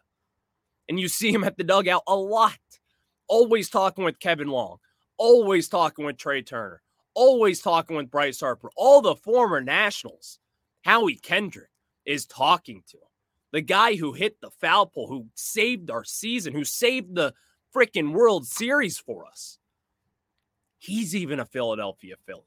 And 0.89 0.99
you 0.99 1.09
see 1.09 1.33
him 1.33 1.45
at 1.45 1.57
the 1.57 1.65
dugout 1.65 2.03
a 2.07 2.17
lot, 2.17 2.57
always 3.33 3.71
talking 3.71 4.05
with 4.05 4.21
Kevin 4.21 4.49
Long, 4.49 4.77
always 5.17 5.67
talking 5.67 6.05
with 6.05 6.19
Trea 6.19 6.43
Turner, 6.43 6.83
always 7.15 7.63
talking 7.63 7.97
with 7.97 8.11
Bryce 8.11 8.41
Harper, 8.41 8.69
all 8.77 9.01
the 9.01 9.17
former 9.17 9.63
Nationals. 9.63 10.39
Howie 10.83 11.17
Kendrick 11.17 11.71
is 12.05 12.27
talking 12.27 12.83
to 12.89 12.99
him. 12.99 13.09
The 13.53 13.63
guy 13.63 13.95
who 13.95 14.13
hit 14.13 14.39
the 14.43 14.51
foul 14.51 14.85
pole, 14.85 15.07
who 15.07 15.29
saved 15.35 15.91
our 15.91 16.05
season, 16.05 16.53
who 16.53 16.65
saved 16.65 17.15
the 17.15 17.33
freaking 17.75 18.13
World 18.13 18.47
Series 18.47 18.99
for 18.99 19.25
us. 19.25 19.59
He's 20.79 21.17
even 21.17 21.41
a 21.41 21.47
Philadelphia 21.47 22.17
Philly. 22.27 22.43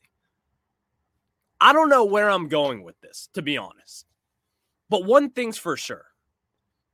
I 1.60 1.74
don't 1.74 1.90
know 1.90 2.06
where 2.06 2.30
I'm 2.30 2.48
going 2.48 2.84
with 2.84 3.00
this, 3.02 3.28
to 3.34 3.42
be 3.42 3.58
honest. 3.58 4.06
But 4.90 5.06
one 5.06 5.32
thing's 5.32 5.58
for 5.58 5.78
sure 5.78 6.06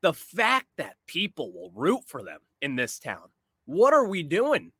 the 0.01 0.13
fact 0.13 0.67
that 0.77 0.95
people 1.07 1.51
will 1.51 1.71
root 1.75 2.03
for 2.07 2.23
them 2.23 2.39
in 2.61 2.77
this 2.77 2.97
town. 2.97 3.29
What 3.71 3.93
are 3.93 4.05
we 4.05 4.21
doing? 4.21 4.73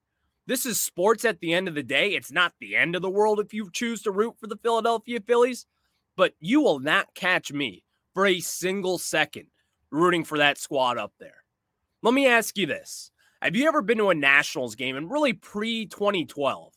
This 0.48 0.66
is 0.66 0.78
sports 0.78 1.24
at 1.24 1.40
the 1.40 1.54
end 1.54 1.70
of 1.70 1.76
the 1.76 1.82
day. 1.82 2.10
It's 2.10 2.30
not 2.30 2.52
the 2.60 2.76
end 2.76 2.94
of 2.94 3.02
the 3.02 3.10
world 3.10 3.40
if 3.40 3.54
you 3.54 3.70
choose 3.72 4.02
to 4.02 4.12
root 4.12 4.36
for 4.38 4.48
the 4.48 4.58
Philadelphia 4.58 5.22
Phillies, 5.26 5.66
but 6.18 6.34
you 6.42 6.60
will 6.60 6.80
not 6.80 7.16
catch 7.16 7.54
me 7.54 7.86
for 8.14 8.26
a 8.26 8.42
single 8.42 8.98
second 8.98 9.46
rooting 9.92 10.26
for 10.26 10.40
that 10.40 10.58
squad 10.58 10.98
up 10.98 11.14
there. 11.22 11.46
Let 12.02 12.14
me 12.14 12.28
ask 12.28 12.58
you 12.58 12.66
this 12.66 13.12
Have 13.42 13.56
you 13.56 13.66
ever 13.66 13.82
been 13.82 13.98
to 14.00 14.10
a 14.10 14.14
Nationals 14.14 14.76
game 14.76 14.98
and 14.98 15.10
really 15.10 15.32
pre 15.32 15.86
2012? 15.86 16.74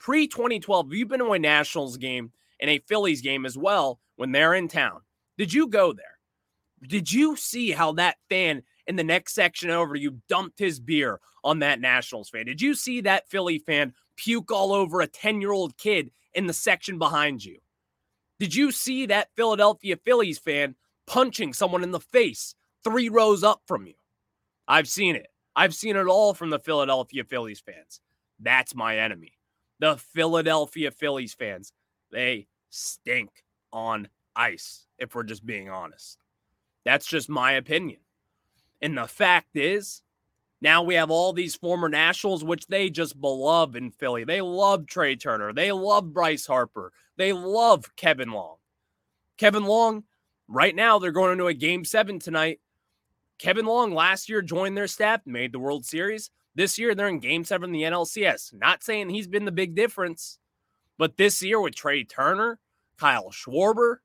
Pre 0.00 0.26
2012, 0.26 0.86
have 0.86 0.92
you 0.92 1.06
been 1.06 1.20
to 1.20 1.30
a 1.30 1.38
Nationals 1.38 1.96
game 1.96 2.32
and 2.58 2.70
a 2.70 2.82
Phillies 2.88 3.20
game 3.20 3.46
as 3.46 3.56
well 3.56 4.00
when 4.16 4.32
they're 4.32 4.54
in 4.54 4.66
town. 4.66 5.02
Did 5.38 5.52
you 5.52 5.68
go 5.68 5.92
there? 5.92 6.18
Did 6.88 7.12
you 7.12 7.36
see 7.36 7.70
how 7.70 7.92
that 7.92 8.16
fan 8.28 8.64
in 8.86 8.96
the 8.96 9.04
next 9.04 9.34
section 9.34 9.70
over 9.70 9.94
you 9.94 10.20
dumped 10.28 10.58
his 10.58 10.80
beer 10.80 11.20
on 11.44 11.60
that 11.60 11.80
Nationals 11.80 12.30
fan? 12.30 12.46
Did 12.46 12.60
you 12.60 12.74
see 12.74 13.00
that 13.02 13.28
Philly 13.28 13.58
fan 13.58 13.94
puke 14.16 14.50
all 14.50 14.72
over 14.72 15.00
a 15.00 15.06
10 15.06 15.40
year 15.40 15.52
old 15.52 15.76
kid 15.76 16.10
in 16.34 16.46
the 16.46 16.52
section 16.52 16.98
behind 16.98 17.44
you? 17.44 17.58
Did 18.38 18.54
you 18.54 18.72
see 18.72 19.06
that 19.06 19.28
Philadelphia 19.36 19.96
Phillies 19.96 20.38
fan 20.38 20.74
punching 21.06 21.52
someone 21.52 21.82
in 21.82 21.92
the 21.92 22.00
face 22.00 22.54
three 22.82 23.08
rows 23.08 23.44
up 23.44 23.62
from 23.66 23.86
you? 23.86 23.94
I've 24.66 24.88
seen 24.88 25.16
it. 25.16 25.28
I've 25.54 25.74
seen 25.74 25.96
it 25.96 26.06
all 26.06 26.34
from 26.34 26.50
the 26.50 26.58
Philadelphia 26.58 27.24
Phillies 27.24 27.60
fans. 27.60 28.00
That's 28.40 28.74
my 28.74 28.98
enemy. 28.98 29.38
The 29.80 29.96
Philadelphia 29.96 30.90
Phillies 30.90 31.34
fans. 31.34 31.72
They 32.10 32.46
stink 32.70 33.44
on 33.72 34.08
ice, 34.34 34.86
if 34.98 35.14
we're 35.14 35.22
just 35.24 35.44
being 35.44 35.68
honest. 35.70 36.18
That's 36.84 37.06
just 37.06 37.28
my 37.28 37.52
opinion. 37.52 38.00
And 38.82 38.98
the 38.98 39.06
fact 39.06 39.56
is, 39.56 40.02
now 40.60 40.82
we 40.82 40.96
have 40.96 41.10
all 41.10 41.32
these 41.32 41.56
former 41.56 41.88
Nationals, 41.88 42.44
which 42.44 42.66
they 42.66 42.90
just 42.90 43.16
love 43.16 43.76
in 43.76 43.90
Philly. 43.92 44.24
They 44.24 44.40
love 44.40 44.86
Trea 44.86 45.16
Turner. 45.16 45.52
They 45.52 45.72
love 45.72 46.12
Bryce 46.12 46.46
Harper. 46.46 46.92
They 47.16 47.32
love 47.32 47.94
Kevin 47.96 48.32
Long. 48.32 48.56
Kevin 49.38 49.64
Long, 49.64 50.04
right 50.48 50.74
now, 50.74 50.98
they're 50.98 51.12
going 51.12 51.32
into 51.32 51.46
a 51.46 51.54
game 51.54 51.84
seven 51.84 52.18
tonight. 52.18 52.60
Kevin 53.38 53.66
Long 53.66 53.92
last 53.92 54.28
year 54.28 54.42
joined 54.42 54.76
their 54.76 54.86
staff, 54.86 55.20
made 55.26 55.52
the 55.52 55.58
World 55.58 55.84
Series. 55.84 56.30
This 56.54 56.78
year, 56.78 56.94
they're 56.94 57.08
in 57.08 57.18
game 57.18 57.44
seven 57.44 57.70
in 57.70 57.72
the 57.72 57.82
NLCS. 57.82 58.54
Not 58.54 58.84
saying 58.84 59.08
he's 59.08 59.26
been 59.26 59.44
the 59.44 59.52
big 59.52 59.74
difference, 59.74 60.38
but 60.98 61.16
this 61.16 61.42
year 61.42 61.60
with 61.60 61.74
Trea 61.74 62.04
Turner, 62.04 62.58
Kyle 62.98 63.30
Schwarber, 63.30 63.96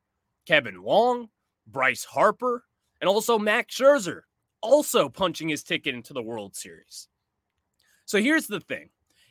Kevin 0.48 0.82
Long, 0.82 1.30
Bryce 1.68 2.06
Harper, 2.06 2.64
and 3.00 3.08
also 3.08 3.38
Max 3.38 3.78
Scherzer, 3.78 4.22
also 4.68 5.10
punching 5.10 5.50
his 5.50 5.64
ticket 5.64 5.96
into 5.96 6.14
the 6.14 6.22
World 6.22 6.56
Series. 6.56 7.08
So 8.06 8.20
here's 8.22 8.48
the 8.48 8.60
thing 8.60 8.90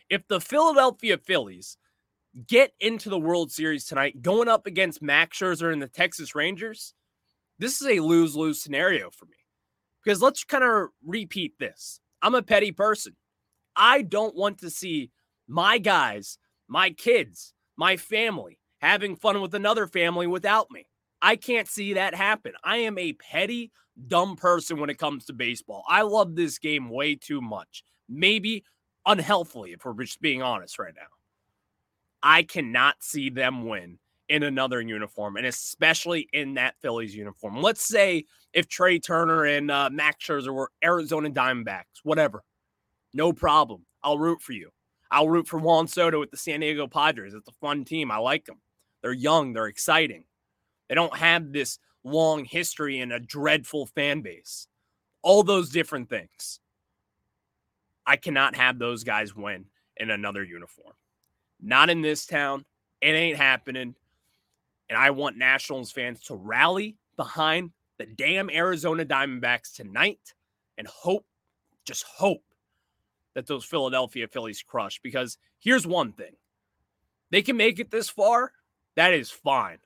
if 0.08 0.26
the 0.28 0.40
Philadelphia 0.40 1.18
Phillies 1.18 1.76
get 2.46 2.72
into 2.80 3.08
the 3.08 3.18
World 3.18 3.52
Series 3.52 3.86
tonight, 3.86 4.22
going 4.22 4.48
up 4.48 4.66
against 4.66 5.02
Max 5.02 5.38
Scherzer 5.38 5.72
and 5.72 5.80
the 5.80 5.88
Texas 5.88 6.34
Rangers, 6.34 6.94
this 7.58 7.80
is 7.80 7.86
a 7.86 8.00
lose 8.00 8.34
lose 8.36 8.60
scenario 8.60 9.10
for 9.10 9.26
me. 9.26 9.36
Because 10.02 10.22
let's 10.22 10.44
kind 10.44 10.64
of 10.64 10.88
repeat 11.04 11.58
this. 11.58 12.00
I'm 12.22 12.34
a 12.34 12.42
petty 12.42 12.72
person. 12.72 13.16
I 13.74 14.02
don't 14.02 14.34
want 14.34 14.58
to 14.58 14.70
see 14.70 15.10
my 15.48 15.78
guys, 15.78 16.38
my 16.68 16.90
kids, 16.90 17.52
my 17.76 17.96
family 17.96 18.58
having 18.80 19.16
fun 19.16 19.40
with 19.40 19.54
another 19.54 19.86
family 19.86 20.26
without 20.26 20.70
me. 20.70 20.86
I 21.22 21.36
can't 21.36 21.68
see 21.68 21.94
that 21.94 22.14
happen. 22.14 22.52
I 22.62 22.78
am 22.78 22.98
a 22.98 23.14
petty, 23.14 23.72
dumb 24.06 24.36
person 24.36 24.78
when 24.78 24.90
it 24.90 24.98
comes 24.98 25.26
to 25.26 25.32
baseball. 25.32 25.84
I 25.88 26.02
love 26.02 26.36
this 26.36 26.58
game 26.58 26.90
way 26.90 27.14
too 27.14 27.40
much. 27.40 27.82
Maybe 28.08 28.64
unhealthily, 29.04 29.72
if 29.72 29.84
we're 29.84 29.94
just 30.02 30.20
being 30.20 30.42
honest 30.42 30.78
right 30.78 30.94
now. 30.94 31.06
I 32.22 32.42
cannot 32.42 32.96
see 33.00 33.30
them 33.30 33.66
win 33.66 33.98
in 34.28 34.42
another 34.42 34.80
uniform, 34.80 35.36
and 35.36 35.46
especially 35.46 36.28
in 36.32 36.54
that 36.54 36.74
Phillies 36.82 37.14
uniform. 37.14 37.62
Let's 37.62 37.86
say 37.86 38.24
if 38.52 38.68
Trea 38.68 38.98
Turner 38.98 39.44
and 39.44 39.70
uh, 39.70 39.90
Max 39.92 40.26
Scherzer 40.26 40.52
were 40.52 40.72
Arizona 40.82 41.30
Diamondbacks, 41.30 42.00
whatever, 42.02 42.42
no 43.14 43.32
problem. 43.32 43.86
I'll 44.02 44.18
root 44.18 44.42
for 44.42 44.52
you. 44.52 44.70
I'll 45.10 45.28
root 45.28 45.46
for 45.46 45.58
Juan 45.60 45.86
Soto 45.86 46.18
with 46.18 46.30
the 46.30 46.36
San 46.36 46.60
Diego 46.60 46.88
Padres. 46.88 47.34
It's 47.34 47.48
a 47.48 47.52
fun 47.52 47.84
team. 47.84 48.10
I 48.10 48.16
like 48.18 48.44
them. 48.44 48.60
They're 49.02 49.12
young. 49.12 49.52
They're 49.52 49.66
exciting. 49.66 50.24
They 50.88 50.94
don't 50.94 51.16
have 51.16 51.52
this 51.52 51.78
long 52.04 52.44
history 52.44 53.00
and 53.00 53.12
a 53.12 53.20
dreadful 53.20 53.86
fan 53.86 54.20
base. 54.20 54.68
All 55.22 55.42
those 55.42 55.70
different 55.70 56.08
things. 56.08 56.60
I 58.06 58.16
cannot 58.16 58.54
have 58.54 58.78
those 58.78 59.02
guys 59.02 59.34
win 59.34 59.66
in 59.96 60.10
another 60.10 60.44
uniform. 60.44 60.94
Not 61.60 61.90
in 61.90 62.02
this 62.02 62.26
town. 62.26 62.64
It 63.00 63.08
ain't 63.08 63.36
happening. 63.36 63.96
And 64.88 64.98
I 64.98 65.10
want 65.10 65.36
Nationals 65.36 65.90
fans 65.90 66.22
to 66.24 66.36
rally 66.36 66.96
behind 67.16 67.72
the 67.98 68.06
damn 68.06 68.50
Arizona 68.50 69.04
Diamondbacks 69.04 69.74
tonight 69.74 70.34
and 70.78 70.86
hope, 70.86 71.26
just 71.84 72.04
hope, 72.04 72.44
that 73.34 73.46
those 73.46 73.64
Philadelphia 73.64 74.28
Phillies 74.28 74.62
crush. 74.62 75.00
Because 75.02 75.38
here's 75.58 75.86
one 75.86 76.12
thing 76.12 76.36
they 77.30 77.42
can 77.42 77.56
make 77.56 77.80
it 77.80 77.90
this 77.90 78.08
far. 78.08 78.52
That 78.94 79.12
is 79.12 79.30
fine. 79.30 79.78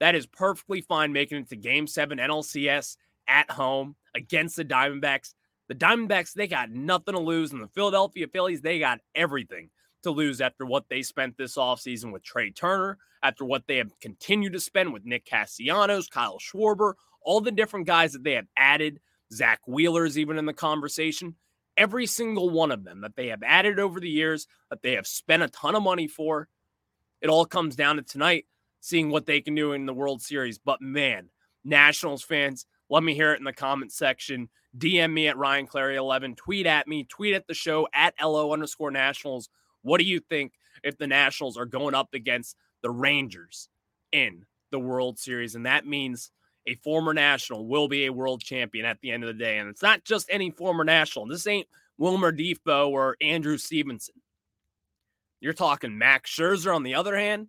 That 0.00 0.14
is 0.14 0.26
perfectly 0.26 0.80
fine 0.80 1.12
making 1.12 1.38
it 1.38 1.48
to 1.50 1.56
game 1.56 1.86
seven 1.86 2.18
NLCS 2.18 2.96
at 3.28 3.50
home 3.50 3.96
against 4.14 4.56
the 4.56 4.64
Diamondbacks. 4.64 5.34
The 5.68 5.74
Diamondbacks, 5.74 6.32
they 6.32 6.48
got 6.48 6.70
nothing 6.70 7.14
to 7.14 7.20
lose. 7.20 7.52
And 7.52 7.62
the 7.62 7.68
Philadelphia 7.68 8.26
Phillies, 8.26 8.62
they 8.62 8.78
got 8.78 9.00
everything 9.14 9.70
to 10.02 10.10
lose 10.10 10.40
after 10.40 10.64
what 10.64 10.88
they 10.88 11.02
spent 11.02 11.36
this 11.36 11.56
offseason 11.56 12.12
with 12.12 12.24
Trea 12.24 12.50
Turner, 12.50 12.98
after 13.22 13.44
what 13.44 13.66
they 13.68 13.76
have 13.76 13.92
continued 14.00 14.54
to 14.54 14.60
spend 14.60 14.92
with 14.92 15.04
Nick 15.04 15.26
Castellanos, 15.26 16.08
Kyle 16.08 16.38
Schwarber, 16.38 16.94
all 17.22 17.40
the 17.40 17.52
different 17.52 17.86
guys 17.86 18.12
that 18.14 18.24
they 18.24 18.32
have 18.32 18.48
added. 18.56 19.00
Zack 19.32 19.60
Wheeler's 19.66 20.18
even 20.18 20.38
in 20.38 20.46
the 20.46 20.52
conversation. 20.52 21.36
Every 21.76 22.06
single 22.06 22.50
one 22.50 22.72
of 22.72 22.84
them 22.84 23.02
that 23.02 23.14
they 23.14 23.28
have 23.28 23.42
added 23.44 23.78
over 23.78 24.00
the 24.00 24.10
years, 24.10 24.46
that 24.70 24.82
they 24.82 24.92
have 24.92 25.06
spent 25.06 25.42
a 25.42 25.48
ton 25.48 25.76
of 25.76 25.82
money 25.82 26.08
for. 26.08 26.48
It 27.20 27.28
all 27.28 27.44
comes 27.44 27.76
down 27.76 27.96
to 27.96 28.02
tonight 28.02 28.46
seeing 28.80 29.10
what 29.10 29.26
they 29.26 29.40
can 29.40 29.54
do 29.54 29.72
in 29.72 29.86
the 29.86 29.94
World 29.94 30.22
Series. 30.22 30.58
But 30.58 30.80
man, 30.80 31.28
Nationals 31.64 32.22
fans, 32.22 32.66
let 32.88 33.02
me 33.02 33.14
hear 33.14 33.32
it 33.32 33.38
in 33.38 33.44
the 33.44 33.52
comment 33.52 33.92
section. 33.92 34.48
DM 34.76 35.12
me 35.12 35.28
at 35.28 35.36
Ryan 35.36 35.66
Clary 35.66 35.96
11. 35.96 36.36
Tweet 36.36 36.66
at 36.66 36.88
me. 36.88 37.04
Tweet 37.04 37.34
at 37.34 37.46
the 37.46 37.54
show 37.54 37.88
at 37.94 38.14
LO 38.22 38.52
underscore 38.52 38.90
Nationals. 38.90 39.48
What 39.82 39.98
do 39.98 40.04
you 40.04 40.20
think 40.20 40.52
if 40.82 40.98
the 40.98 41.06
Nationals 41.06 41.56
are 41.56 41.66
going 41.66 41.94
up 41.94 42.08
against 42.14 42.56
the 42.82 42.90
Rangers 42.90 43.68
in 44.12 44.44
the 44.70 44.78
World 44.78 45.18
Series? 45.18 45.54
And 45.54 45.66
that 45.66 45.86
means 45.86 46.30
a 46.66 46.74
former 46.76 47.14
National 47.14 47.66
will 47.66 47.88
be 47.88 48.06
a 48.06 48.12
world 48.12 48.42
champion 48.42 48.84
at 48.84 49.00
the 49.00 49.10
end 49.10 49.24
of 49.24 49.28
the 49.28 49.34
day. 49.34 49.58
And 49.58 49.68
it's 49.68 49.82
not 49.82 50.04
just 50.04 50.28
any 50.30 50.50
former 50.50 50.84
National. 50.84 51.26
This 51.26 51.46
ain't 51.46 51.66
Wilmer 51.98 52.32
Difo 52.32 52.88
or 52.88 53.16
Andrew 53.20 53.58
Stevenson. 53.58 54.14
You're 55.40 55.52
talking 55.52 55.96
Max 55.96 56.30
Scherzer 56.30 56.74
on 56.74 56.82
the 56.82 56.94
other 56.94 57.16
hand, 57.16 57.48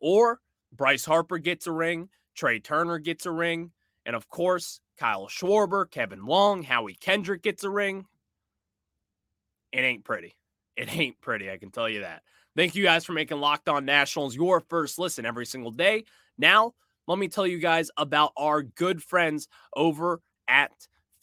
or 0.00 0.38
Bryce 0.72 1.04
Harper 1.04 1.38
gets 1.38 1.66
a 1.66 1.72
ring, 1.72 2.08
Trea 2.34 2.60
Turner 2.60 2.98
gets 2.98 3.26
a 3.26 3.30
ring, 3.30 3.70
and 4.06 4.16
of 4.16 4.28
course, 4.28 4.80
Kyle 4.98 5.26
Schwarber, 5.26 5.90
Kevin 5.90 6.24
Long, 6.24 6.62
Howie 6.62 6.94
Kendrick 6.94 7.42
gets 7.42 7.64
a 7.64 7.70
ring. 7.70 8.06
It 9.72 9.80
ain't 9.80 10.04
pretty. 10.04 10.34
It 10.76 10.94
ain't 10.96 11.20
pretty, 11.20 11.50
I 11.50 11.58
can 11.58 11.70
tell 11.70 11.88
you 11.88 12.00
that. 12.00 12.22
Thank 12.56 12.74
you 12.74 12.82
guys 12.82 13.04
for 13.04 13.12
making 13.12 13.38
Locked 13.38 13.68
On 13.68 13.84
Nationals 13.84 14.34
your 14.34 14.60
first 14.60 14.98
listen 14.98 15.24
every 15.24 15.46
single 15.46 15.70
day. 15.70 16.04
Now, 16.36 16.74
let 17.06 17.18
me 17.18 17.28
tell 17.28 17.46
you 17.46 17.58
guys 17.58 17.90
about 17.96 18.32
our 18.36 18.62
good 18.62 19.02
friends 19.02 19.48
over 19.74 20.20
at 20.48 20.72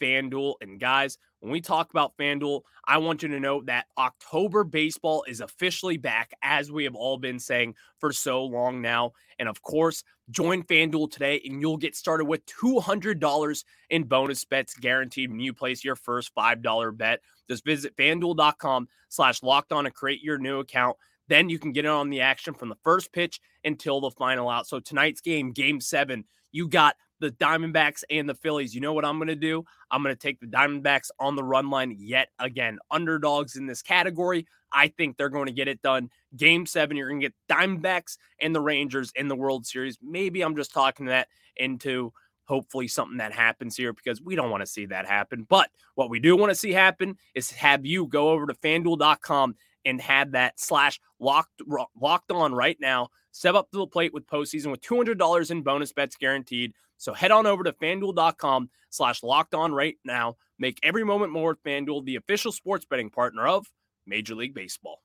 FanDuel. 0.02 0.56
And 0.62 0.80
guys, 0.80 1.18
when 1.40 1.52
we 1.52 1.62
talk 1.62 1.92
about 1.92 2.18
FanDuel, 2.18 2.62
I 2.86 2.98
want 2.98 3.24
you 3.24 3.30
to 3.30 3.40
know 3.40 3.62
that 3.64 3.86
October 3.98 4.64
baseball 4.64 5.24
is 5.28 5.42
officially 5.42 5.98
back, 5.98 6.34
as 6.42 6.72
we 6.72 6.84
have 6.84 6.96
all 6.96 7.18
been 7.18 7.40
saying 7.40 7.76
for 8.00 8.12
so 8.12 8.44
long 8.44 8.82
now. 8.82 9.14
And 9.38 9.48
of 9.48 9.62
course, 9.62 10.04
join 10.32 10.64
FanDuel 10.64 11.12
today 11.12 11.42
and 11.46 11.62
you'll 11.62 11.78
get 11.78 11.96
started 11.96 12.26
with 12.26 12.46
$200 12.46 13.64
in 13.90 14.04
bonus 14.04 14.44
bets 14.46 14.76
guaranteed 14.76 15.30
when 15.30 15.40
you 15.40 15.54
place 15.54 15.84
your 15.84 15.96
first 15.96 16.34
$5 16.36 16.98
bet. 16.98 17.22
Just 17.50 17.66
visit 17.66 17.96
fanduel.com 17.96 18.88
slash 19.10 19.42
locked 19.42 19.72
on 19.72 19.86
to 19.86 19.92
create 19.92 20.22
your 20.22 20.38
new 20.38 20.60
account. 20.60 20.98
Then 21.30 21.48
you 21.48 21.60
can 21.60 21.72
get 21.72 21.86
in 21.86 21.92
on 21.92 22.10
the 22.10 22.22
action 22.22 22.54
from 22.54 22.70
the 22.70 22.78
first 22.84 23.14
pitch 23.14 23.40
until 23.64 24.02
the 24.02 24.12
final 24.12 24.50
out. 24.50 24.68
So 24.68 24.80
tonight's 24.80 25.22
game, 25.22 25.52
game 25.52 25.80
seven, 25.80 26.26
you 26.52 26.68
got 26.68 26.96
the 27.20 27.32
Diamondbacks 27.32 28.04
and 28.10 28.30
the 28.30 28.36
Phillies. 28.36 28.74
You 28.74 28.82
know 28.82 28.94
what 28.94 29.06
I'm 29.06 29.18
going 29.18 29.28
to 29.28 29.36
do? 29.36 29.64
I'm 29.92 30.04
going 30.04 30.16
to 30.16 30.20
take 30.20 30.40
the 30.40 30.48
Diamondbacks 30.48 31.10
on 31.20 31.36
the 31.36 31.44
run 31.44 31.70
line 31.70 31.96
yet 31.98 32.30
again. 32.40 32.80
Underdogs 32.92 33.56
in 33.56 33.66
this 33.66 33.82
category. 33.82 34.46
I 34.72 34.88
think 34.90 35.18
they're 35.18 35.30
going 35.30 35.48
to 35.48 35.52
get 35.52 35.68
it 35.68 35.82
done. 35.82 36.10
Game 36.38 36.66
seven, 36.66 36.96
you're 36.96 37.10
going 37.10 37.22
to 37.22 37.28
get 37.28 37.36
Diamondbacks 37.50 38.18
and 38.40 38.54
the 38.54 38.62
Rangers 38.62 39.12
in 39.16 39.28
the 39.28 39.36
World 39.36 39.66
Series. 39.66 39.98
Maybe 40.02 40.42
I'm 40.42 40.56
just 40.56 40.74
talking 40.74 41.08
that 41.08 41.28
into 41.58 42.14
hopefully 42.46 42.88
something 42.88 43.18
that 43.18 43.32
happens 43.32 43.76
here 43.76 43.94
because 43.94 44.22
we 44.22 44.36
don't 44.36 44.50
want 44.50 44.62
to 44.62 44.68
see 44.68 44.86
that 44.88 45.06
happen. 45.06 45.46
But 45.48 45.70
what 45.96 46.10
we 46.10 46.20
do 46.20 46.36
want 46.36 46.50
to 46.50 46.56
see 46.56 46.72
happen 46.72 47.18
is 47.36 47.52
have 47.52 47.86
you 47.86 48.08
go 48.08 48.30
over 48.30 48.48
to 48.48 48.54
fanduel.com 48.56 49.56
and 49.86 50.02
have 50.02 50.32
that 50.32 50.60
slash 50.60 51.00
locked 51.20 51.62
locked 52.00 52.32
on 52.32 52.54
right 52.54 52.78
now. 52.80 53.10
Step 53.32 53.56
up 53.56 53.70
to 53.72 53.78
the 53.78 53.88
plate 53.88 54.14
with 54.14 54.28
postseason 54.28 54.72
with 54.72 54.82
$200 54.82 55.52
in 55.52 55.62
bonus 55.62 55.94
bets 55.94 56.16
guaranteed. 56.16 56.74
So 57.00 57.14
head 57.14 57.32
on 57.32 57.48
over 57.48 57.64
to 57.64 57.72
fanduel.com 57.72 58.70
slash 58.90 59.24
locked 59.24 59.56
on 59.56 59.74
right 59.74 59.98
now. 60.06 60.38
Make 60.60 60.80
every 60.84 61.04
moment 61.04 61.32
more 61.32 61.50
with 61.50 61.64
FanDuel, 61.64 62.06
the 62.06 62.18
official 62.18 62.52
sports 62.52 62.86
betting 62.86 63.10
partner 63.10 63.48
of 63.48 63.66
Major 64.06 64.36
League 64.36 64.54
Baseball. 64.54 65.02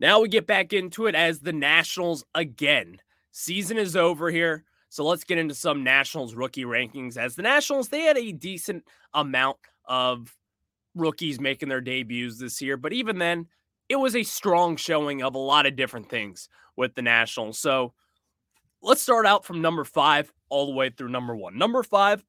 Now 0.00 0.20
we 0.20 0.28
get 0.28 0.46
back 0.46 0.72
into 0.72 1.06
it 1.06 1.14
as 1.14 1.40
the 1.40 1.52
Nationals 1.52 2.24
again. 2.34 2.98
Season 3.30 3.76
is 3.76 3.96
over 3.96 4.30
here. 4.30 4.64
So 4.88 5.04
let's 5.04 5.24
get 5.24 5.38
into 5.38 5.54
some 5.54 5.84
Nationals 5.84 6.34
rookie 6.34 6.64
rankings. 6.64 7.16
As 7.16 7.36
the 7.36 7.42
Nationals, 7.42 7.88
they 7.88 8.02
had 8.02 8.16
a 8.16 8.32
decent 8.32 8.84
amount 9.12 9.58
of 9.84 10.34
rookies 10.94 11.40
making 11.40 11.68
their 11.68 11.80
debuts 11.80 12.38
this 12.38 12.62
year. 12.62 12.76
But 12.76 12.92
even 12.92 13.18
then, 13.18 13.46
it 13.88 13.96
was 13.96 14.16
a 14.16 14.22
strong 14.22 14.76
showing 14.76 15.22
of 15.22 15.34
a 15.34 15.38
lot 15.38 15.66
of 15.66 15.76
different 15.76 16.08
things 16.08 16.48
with 16.76 16.94
the 16.94 17.02
Nationals. 17.02 17.58
So 17.58 17.92
let's 18.84 19.02
start 19.02 19.24
out 19.24 19.44
from 19.44 19.62
number 19.62 19.82
five 19.82 20.32
all 20.50 20.66
the 20.66 20.72
way 20.72 20.90
through 20.90 21.08
number 21.08 21.34
one. 21.34 21.56
Number 21.56 21.82
five, 21.82 22.22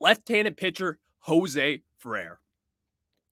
left 0.00 0.28
handed 0.28 0.56
pitcher 0.56 0.98
Jose 1.20 1.82
Ferrer. 1.98 2.40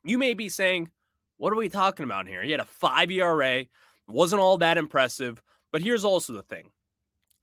You 0.04 0.18
may 0.18 0.34
be 0.34 0.48
saying, 0.48 0.90
what 1.36 1.52
are 1.52 1.56
we 1.56 1.68
talking 1.68 2.04
about 2.04 2.26
here? 2.26 2.42
He 2.42 2.50
had 2.50 2.60
a 2.60 2.64
five 2.64 3.10
ERA, 3.10 3.66
wasn't 4.08 4.42
all 4.42 4.58
that 4.58 4.78
impressive. 4.78 5.40
But 5.72 5.82
here's 5.82 6.04
also 6.04 6.32
the 6.32 6.42
thing 6.42 6.70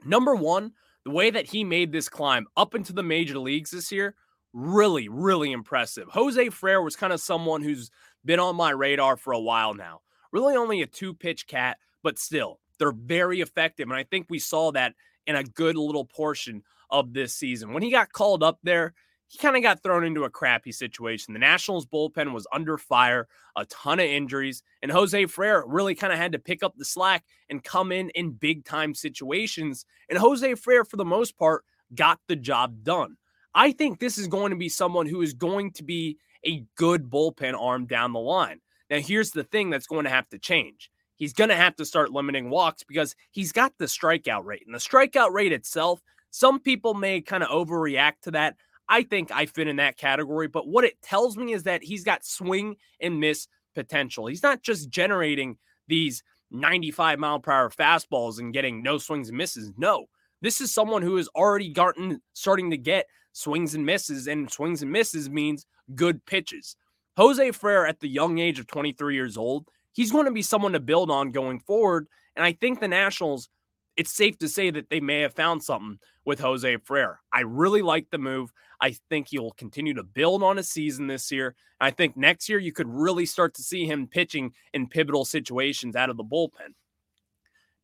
number 0.06 0.36
one, 0.36 0.74
the 1.06 1.12
way 1.12 1.30
that 1.30 1.46
he 1.46 1.64
made 1.64 1.92
this 1.92 2.10
climb 2.10 2.46
up 2.58 2.76
into 2.76 2.92
the 2.92 3.04
major 3.04 3.40
leagues 3.40 3.72
this 3.72 3.92
year, 3.92 4.14
really, 4.52 5.08
really 5.08 5.54
impressive. 5.54 6.10
Jose 6.10 6.50
Ferrer 6.50 6.82
was 6.82 6.98
kind 6.98 7.14
of 7.14 7.22
someone 7.22 7.62
who's 7.62 7.90
been 8.26 8.40
on 8.40 8.58
my 8.58 8.72
radar 8.72 9.16
for 9.16 9.32
a 9.32 9.40
while 9.40 9.74
now. 9.74 10.02
Really 10.34 10.58
only 10.58 10.82
a 10.82 10.86
two 10.86 11.14
pitch 11.14 11.48
cat, 11.48 11.78
but 12.04 12.20
still, 12.20 12.60
they're 12.80 12.92
very 12.92 13.42
effective. 13.42 13.90
And 13.90 13.98
I 13.98 14.04
think 14.04 14.28
we 14.30 14.40
saw 14.40 14.72
that 14.72 14.94
in 15.26 15.36
a 15.36 15.44
good 15.44 15.78
little 15.78 16.06
portion 16.06 16.64
of 16.90 17.14
this 17.14 17.34
season. 17.34 17.74
When 17.74 17.84
he 17.84 17.92
got 17.92 18.12
called 18.14 18.44
up 18.44 18.60
there, 18.64 18.94
he 19.28 19.38
kind 19.38 19.58
of 19.58 19.62
got 19.62 19.84
thrown 19.84 20.06
into 20.06 20.24
a 20.24 20.30
crappy 20.30 20.72
situation. 20.72 21.34
The 21.34 21.40
Nationals 21.40 21.86
bullpen 21.86 22.32
was 22.32 22.48
under 22.54 22.78
fire, 22.78 23.28
a 23.58 23.66
ton 23.66 24.00
of 24.00 24.06
injuries, 24.06 24.64
and 24.82 24.90
Jose 24.92 25.26
Ferrer 25.26 25.66
really 25.68 25.96
kind 25.96 26.14
of 26.14 26.20
had 26.20 26.32
to 26.32 26.40
pick 26.40 26.64
up 26.64 26.76
the 26.78 26.86
slack 26.86 27.26
and 27.50 27.62
come 27.64 27.92
in 27.92 28.10
in 28.12 28.32
big 28.32 28.64
time 28.64 28.94
situations. 28.96 29.86
And 30.10 30.18
Jose 30.18 30.56
Ferrer, 30.56 30.86
for 30.86 30.96
the 30.96 31.04
most 31.04 31.38
part, 31.38 31.66
got 31.94 32.20
the 32.28 32.38
job 32.38 32.84
done. 32.84 33.18
I 33.54 33.72
think 33.72 34.00
this 34.00 34.18
is 34.18 34.28
going 34.28 34.52
to 34.52 34.58
be 34.58 34.70
someone 34.70 35.08
who 35.08 35.22
is 35.22 35.34
going 35.34 35.72
to 35.72 35.84
be 35.84 36.18
a 36.46 36.64
good 36.76 37.10
bullpen 37.10 37.60
arm 37.60 37.86
down 37.86 38.14
the 38.14 38.20
line. 38.20 38.62
Now, 38.90 39.00
here's 39.00 39.32
the 39.32 39.44
thing 39.44 39.70
that's 39.70 39.88
going 39.88 40.06
to 40.06 40.10
have 40.10 40.30
to 40.30 40.40
change. 40.40 40.90
He's 41.18 41.34
going 41.34 41.50
to 41.50 41.56
have 41.56 41.76
to 41.76 41.86
start 41.86 42.12
limiting 42.12 42.50
walks 42.50 42.84
because 42.84 43.16
he's 43.32 43.52
got 43.52 43.74
the 43.78 43.86
strikeout 43.86 44.46
rate. 44.46 44.64
And 44.66 44.74
the 44.74 44.80
strikeout 44.80 45.32
rate 45.32 45.52
itself, 45.52 46.02
some 46.30 46.60
people 46.60 46.94
may 46.94 47.22
kind 47.22 47.44
of 47.44 47.50
overreact 47.50 48.22
to 48.24 48.32
that. 48.32 48.56
I 48.88 49.04
think 49.04 49.32
I 49.32 49.48
fit 49.48 49.68
in 49.68 49.76
that 49.78 49.98
category. 49.98 50.48
But 50.48 50.68
what 50.68 50.86
it 50.86 51.02
tells 51.02 51.36
me 51.36 51.54
is 51.54 51.64
that 51.64 51.84
he's 51.84 52.04
got 52.04 52.24
swing 52.24 52.78
and 53.02 53.20
miss 53.20 53.48
potential. 53.76 54.28
He's 54.28 54.44
not 54.44 54.62
just 54.62 54.90
generating 54.90 55.58
these 55.88 56.24
95 56.52 57.20
mile 57.20 57.40
per 57.40 57.52
hour 57.52 57.70
fastballs 57.70 58.40
and 58.40 58.54
getting 58.54 58.82
no 58.82 58.98
swings 58.98 59.30
and 59.30 59.38
misses. 59.38 59.74
No, 59.78 60.06
this 60.42 60.62
is 60.62 60.72
someone 60.72 61.02
who 61.02 61.16
has 61.18 61.28
already 61.36 61.70
gotten 61.70 62.22
starting 62.34 62.70
to 62.72 62.78
get 62.78 63.08
swings 63.34 63.76
and 63.76 63.86
misses, 63.86 64.28
and 64.28 64.52
swings 64.52 64.82
and 64.82 64.92
misses 64.92 65.30
means 65.30 65.66
good 65.96 66.26
pitches. 66.26 66.76
Jose 67.18 67.52
Ferrer, 67.52 67.88
at 67.88 68.00
the 68.00 68.08
young 68.08 68.38
age 68.38 68.60
of 68.60 68.68
23 68.68 69.16
years 69.16 69.38
old, 69.38 69.68
he's 69.98 70.12
going 70.12 70.25
to 70.25 70.32
be 70.32 70.44
someone 70.44 70.74
to 70.74 70.80
build 70.80 71.10
on 71.10 71.32
going 71.32 71.60
forward. 71.60 72.08
And 72.36 72.46
I 72.46 72.54
think 72.54 72.80
the 72.80 72.88
Nationals, 72.88 73.50
it's 73.98 74.13
safe 74.13 74.38
to 74.38 74.48
say 74.48 74.70
that 74.70 74.92
they 74.92 75.00
may 75.00 75.22
have 75.22 75.34
found 75.34 75.63
something 75.63 75.98
with 76.24 76.39
Jose 76.39 76.77
Ferrer. 76.86 77.20
I 77.34 77.42
really 77.42 77.82
like 77.82 78.12
the 78.12 78.20
move. 78.20 78.54
I 78.80 78.96
think 79.10 79.27
he'll 79.27 79.51
continue 79.51 79.96
to 79.96 80.04
build 80.04 80.44
on 80.44 80.60
a 80.60 80.63
season 80.63 81.08
this 81.08 81.32
year. 81.32 81.56
I 81.82 81.89
think 81.89 82.16
next 82.16 82.48
year 82.48 82.60
you 82.60 82.72
could 82.72 82.88
really 82.88 83.25
start 83.25 83.56
to 83.56 83.63
see 83.63 83.88
him 83.88 84.06
pitching 84.06 84.54
in 84.72 84.88
pivotal 84.88 85.25
situations 85.25 85.96
out 85.96 86.12
of 86.12 86.18
the 86.18 86.24
bullpen. 86.24 86.75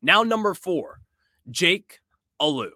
Now, 0.00 0.22
number 0.22 0.54
four, 0.54 1.00
Jake 1.50 1.98
Alu. 2.38 2.70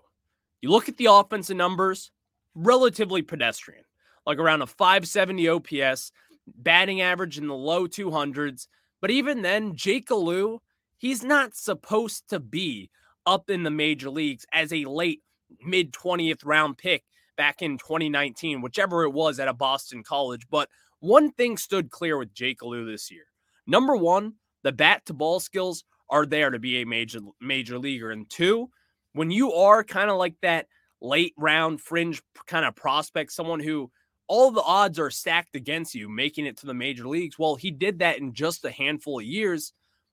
You 0.62 0.71
look 0.71 0.88
at 0.88 0.97
the 0.97 1.07
offensive 1.12 1.57
numbers, 1.57 2.11
relatively 2.57 3.23
pedestrian, 3.23 3.85
like 4.26 4.38
around 4.38 4.62
a 4.62 4.66
570 4.66 5.49
OPS, 5.49 6.11
batting 6.57 7.02
average 7.02 7.38
in 7.38 7.47
the 7.47 7.54
low 7.54 7.87
200s. 7.87 8.66
But 9.00 9.11
even 9.11 9.43
then, 9.43 9.76
Jake 9.76 10.11
Alu, 10.11 10.59
he's 10.97 11.23
not 11.23 11.55
supposed 11.55 12.28
to 12.31 12.40
be 12.40 12.90
up 13.26 13.50
in 13.50 13.62
the 13.62 13.71
major 13.71 14.11
leagues 14.11 14.47
as 14.52 14.73
a 14.73 14.85
late 14.85 15.23
mid 15.62 15.93
20th 15.93 16.45
round 16.45 16.78
pick 16.78 17.05
back 17.37 17.62
in 17.62 17.78
2019, 17.78 18.61
whichever 18.61 19.05
it 19.05 19.12
was 19.12 19.38
at 19.38 19.49
a 19.49 19.55
Boston 19.55 20.02
college. 20.02 20.47
But 20.50 20.69
one 21.00 21.31
thing 21.33 21.57
stood 21.57 21.90
clear 21.90 22.19
with 22.19 22.35
Jake 22.35 22.62
Alu 22.62 22.90
this 22.90 23.11
year. 23.11 23.25
Number 23.67 23.97
one, 23.97 24.35
the 24.64 24.73
bat 24.73 25.07
to 25.07 25.14
ball 25.14 25.40
skills 25.40 25.85
are 26.11 26.26
there 26.26 26.50
to 26.50 26.59
be 26.59 26.81
a 26.81 26.87
major 26.87 27.21
major 27.40 27.78
leaguer. 27.78 28.11
And 28.11 28.28
two, 28.28 28.71
when 29.12 29.31
you 29.31 29.52
are 29.52 29.85
kind 29.85 30.11
of 30.11 30.17
like 30.17 30.35
that 30.43 30.67
late 31.00 31.35
round 31.37 31.81
fringe 31.81 32.23
kind 32.47 32.64
of 32.64 32.75
prospect, 32.75 33.33
someone 33.33 33.61
who 33.61 33.90
all 34.28 34.50
the 34.50 34.62
odds 34.62 34.99
are 34.99 35.11
stacked 35.11 35.56
against 35.56 35.94
you 35.94 36.08
making 36.08 36.47
it 36.47 36.56
to 36.58 36.66
the 36.66 36.75
major 36.75 37.08
leagues. 37.08 37.38
Well, 37.38 37.56
he 37.56 37.70
did 37.70 37.99
that 37.99 38.18
in 38.18 38.35
just 38.35 38.64
a 38.64 38.70
handful 38.70 39.18
of 39.18 39.25
years. 39.25 39.73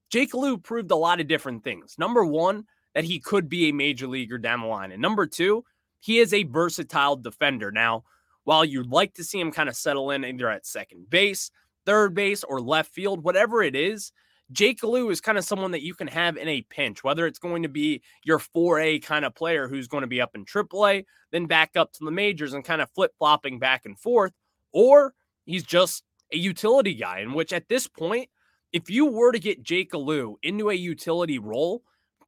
Jake 0.09 0.33
Alu 0.33 0.57
proved 0.57 0.91
a 0.91 0.95
lot 0.95 1.19
of 1.19 1.27
different 1.27 1.63
things. 1.63 1.95
Number 1.97 2.25
one, 2.25 2.65
that 2.93 3.03
he 3.03 3.19
could 3.19 3.49
be 3.49 3.67
a 3.69 3.73
major 3.73 4.07
leaguer 4.07 4.37
down 4.37 4.61
the 4.61 4.67
line. 4.67 4.91
And 4.93 5.01
number 5.01 5.27
two, 5.27 5.65
he 5.99 6.19
is 6.19 6.33
a 6.33 6.43
versatile 6.43 7.17
defender. 7.17 7.71
Now, 7.71 8.05
while 8.45 8.63
you'd 8.63 8.89
like 8.89 9.13
to 9.15 9.23
see 9.23 9.39
him 9.39 9.51
kind 9.51 9.67
of 9.67 9.75
settle 9.75 10.11
in 10.11 10.23
either 10.23 10.49
at 10.49 10.65
second 10.65 11.09
base, 11.09 11.51
third 11.85 12.13
base, 12.13 12.43
or 12.43 12.61
left 12.61 12.93
field, 12.93 13.23
whatever 13.23 13.61
it 13.61 13.75
is, 13.75 14.11
Jake 14.51 14.83
Alu 14.83 15.09
is 15.09 15.21
kind 15.21 15.37
of 15.37 15.45
someone 15.45 15.71
that 15.71 15.81
you 15.81 15.95
can 15.95 16.07
have 16.07 16.37
in 16.37 16.47
a 16.47 16.61
pinch, 16.69 17.03
whether 17.03 17.25
it's 17.25 17.39
going 17.39 17.63
to 17.63 17.69
be 17.69 18.01
your 18.23 18.39
4A 18.39 19.03
kind 19.03 19.25
of 19.25 19.33
player 19.33 19.67
who's 19.67 19.87
going 19.87 20.01
to 20.01 20.07
be 20.07 20.21
up 20.21 20.35
in 20.35 20.45
AAA, 20.45 21.05
then 21.31 21.45
back 21.47 21.71
up 21.75 21.91
to 21.93 22.05
the 22.05 22.11
majors 22.11 22.53
and 22.53 22.63
kind 22.63 22.81
of 22.81 22.89
flip 22.91 23.11
flopping 23.17 23.57
back 23.57 23.85
and 23.85 23.99
forth, 23.99 24.33
or 24.71 25.13
he's 25.45 25.63
just 25.63 26.03
a 26.31 26.37
utility 26.37 26.93
guy, 26.93 27.19
in 27.19 27.33
which 27.33 27.53
at 27.53 27.67
this 27.69 27.87
point, 27.87 28.29
if 28.71 28.89
you 28.89 29.05
were 29.05 29.31
to 29.31 29.39
get 29.39 29.63
Jake 29.63 29.93
Alu 29.93 30.35
into 30.43 30.69
a 30.69 30.73
utility 30.73 31.39
role 31.39 31.83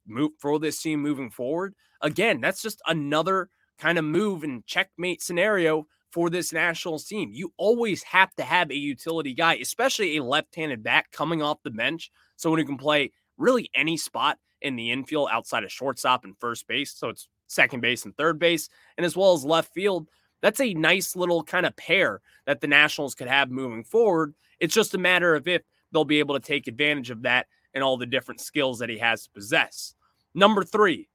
move 0.08 0.32
for 0.40 0.60
this 0.60 0.82
team 0.82 1.02
moving 1.02 1.30
forward, 1.30 1.76
again, 2.02 2.42
that's 2.42 2.62
just 2.62 2.82
another 2.88 3.50
kind 3.78 3.98
of 3.98 4.06
move 4.06 4.44
and 4.44 4.66
checkmate 4.66 5.22
scenario 5.22 5.86
for 6.12 6.30
this 6.30 6.54
Nationals 6.54 7.06
team. 7.06 7.32
You 7.34 7.54
always 7.58 8.04
have 8.04 8.34
to 8.36 8.44
have 8.44 8.72
a 8.72 8.76
utility 8.76 9.34
guy, 9.34 9.56
especially 9.56 10.18
a 10.18 10.24
left 10.24 10.56
handed 10.56 10.84
back 10.84 11.12
coming 11.12 11.42
off 11.42 11.64
the 11.64 11.72
bench, 11.72 12.12
someone 12.36 12.60
who 12.60 12.66
can 12.66 12.78
play 12.78 13.12
really 13.38 13.70
any 13.76 13.98
spot 13.98 14.38
in 14.62 14.76
the 14.76 14.92
infield 14.92 15.30
outside 15.32 15.64
of 15.64 15.72
shortstop 15.72 16.24
and 16.24 16.38
first 16.40 16.68
base. 16.68 16.92
So 16.92 17.10
it's 17.10 17.28
second 17.48 17.82
base 17.82 18.06
and 18.06 18.16
third 18.16 18.40
base, 18.40 18.70
and 18.98 19.06
as 19.06 19.16
well 19.16 19.34
as 19.34 19.46
left 19.46 19.74
field. 19.74 20.08
That's 20.42 20.62
a 20.62 20.74
nice 20.74 21.16
little 21.16 21.44
kind 21.44 21.66
of 21.66 21.76
pair 21.76 22.22
that 22.46 22.62
the 22.62 22.68
Nationals 22.68 23.16
could 23.16 23.28
have 23.28 23.50
moving 23.50 23.84
forward. 23.84 24.36
It's 24.60 24.74
just 24.74 24.94
a 24.94 25.00
matter 25.00 25.36
of 25.36 25.48
if 25.48 25.64
they'll 25.92 26.06
be 26.06 26.20
able 26.20 26.40
to 26.40 26.46
take 26.46 26.68
advantage 26.68 27.10
of 27.10 27.24
that 27.24 27.48
and 27.74 27.84
all 27.84 27.98
the 27.98 28.06
different 28.06 28.42
skills 28.42 28.80
that 28.80 28.90
he 28.90 28.98
has 29.00 29.24
to 29.24 29.32
possess. 29.32 29.96
Number 30.36 30.64
three, 30.64 31.10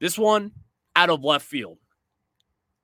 this 0.00 0.16
one 0.16 0.52
out 0.94 1.10
of 1.10 1.24
left 1.24 1.44
field. 1.44 1.78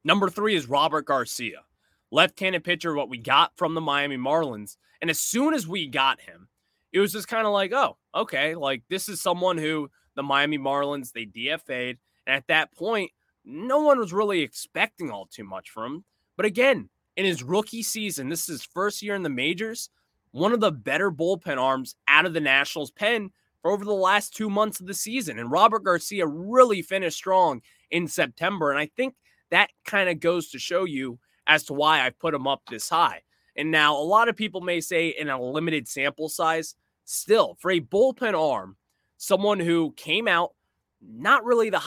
Number 0.05 0.29
three 0.29 0.55
is 0.55 0.69
Robert 0.69 1.07
Garcia, 1.07 1.62
left 2.11 2.38
handed 2.38 2.64
pitcher, 2.64 2.95
what 2.95 3.09
we 3.09 3.19
got 3.19 3.57
from 3.57 3.75
the 3.75 3.81
Miami 3.81 4.19
Marlins. 4.19 4.77
And 5.01 5.11
as 5.11 5.19
soon 5.19 5.55
as 5.55 5.67
we 5.67 5.87
got 5.87 6.21
him, 6.21 6.49
it 6.93 7.01
was 7.01 7.12
just 7.12 7.29
kind 7.29 7.47
of 7.47 7.53
like, 7.53 7.73
oh, 7.73 7.97
okay, 8.14 8.55
like 8.55 8.83
this 8.88 9.09
is 9.09 9.21
someone 9.21 9.59
who 9.59 9.90
the 10.14 10.23
Miami 10.23 10.59
Marlins, 10.59 11.12
they 11.12 11.27
DFA'd. 11.27 11.99
And 12.27 12.37
at 12.37 12.47
that 12.49 12.73
point, 12.75 13.11
no 13.45 13.81
one 13.81 13.99
was 13.99 14.12
really 14.12 14.40
expecting 14.40 15.11
all 15.11 15.27
too 15.27 15.45
much 15.45 15.71
from 15.71 15.95
him. 15.95 16.05
But 16.37 16.47
again, 16.47 16.88
in 17.17 17.25
his 17.25 17.43
rookie 17.43 17.83
season, 17.83 18.29
this 18.29 18.43
is 18.43 18.61
his 18.61 18.64
first 18.64 19.03
year 19.03 19.14
in 19.14 19.23
the 19.23 19.29
majors, 19.29 19.90
one 20.33 20.53
of 20.53 20.61
the 20.61 20.73
better 20.73 21.11
bullpen 21.11 21.59
arms 21.59 21.97
out 22.09 22.27
of 22.27 22.35
the 22.35 22.40
Nationals 22.40 22.90
pen 22.90 23.31
for 23.62 23.71
over 23.71 23.85
the 23.85 23.93
last 23.93 24.35
two 24.35 24.51
months 24.51 24.81
of 24.81 24.87
the 24.87 24.95
season. 24.95 25.38
And 25.38 25.51
Robert 25.51 25.85
Garcia 25.85 26.27
really 26.27 26.83
finished 26.83 27.17
strong 27.17 27.62
in 27.90 28.09
September. 28.09 28.71
And 28.71 28.79
I 28.79 28.87
think 28.97 29.14
that 29.55 29.71
kind 29.85 30.09
of 30.09 30.21
goes 30.21 30.51
to 30.51 30.59
show 30.59 30.85
you 30.85 31.19
as 31.47 31.64
to 31.64 31.75
why 31.75 32.05
I 32.05 32.11
put 32.11 32.35
him 32.35 32.47
up 32.47 32.62
this 32.69 32.88
high. 32.88 33.23
And 33.57 33.71
now 33.71 33.97
a 33.97 34.03
lot 34.03 34.29
of 34.29 34.37
people 34.37 34.61
may 34.61 34.81
say 34.81 35.09
in 35.09 35.29
a 35.29 35.40
limited 35.40 35.87
sample 35.87 36.29
size, 36.29 36.75
still 37.05 37.57
for 37.61 37.71
a 37.71 37.81
bullpen 37.81 38.35
arm, 38.35 38.77
someone 39.17 39.61
who 39.61 39.93
came 39.97 40.27
out 40.27 40.55
not 41.01 41.45
really 41.45 41.71
the 41.71 41.83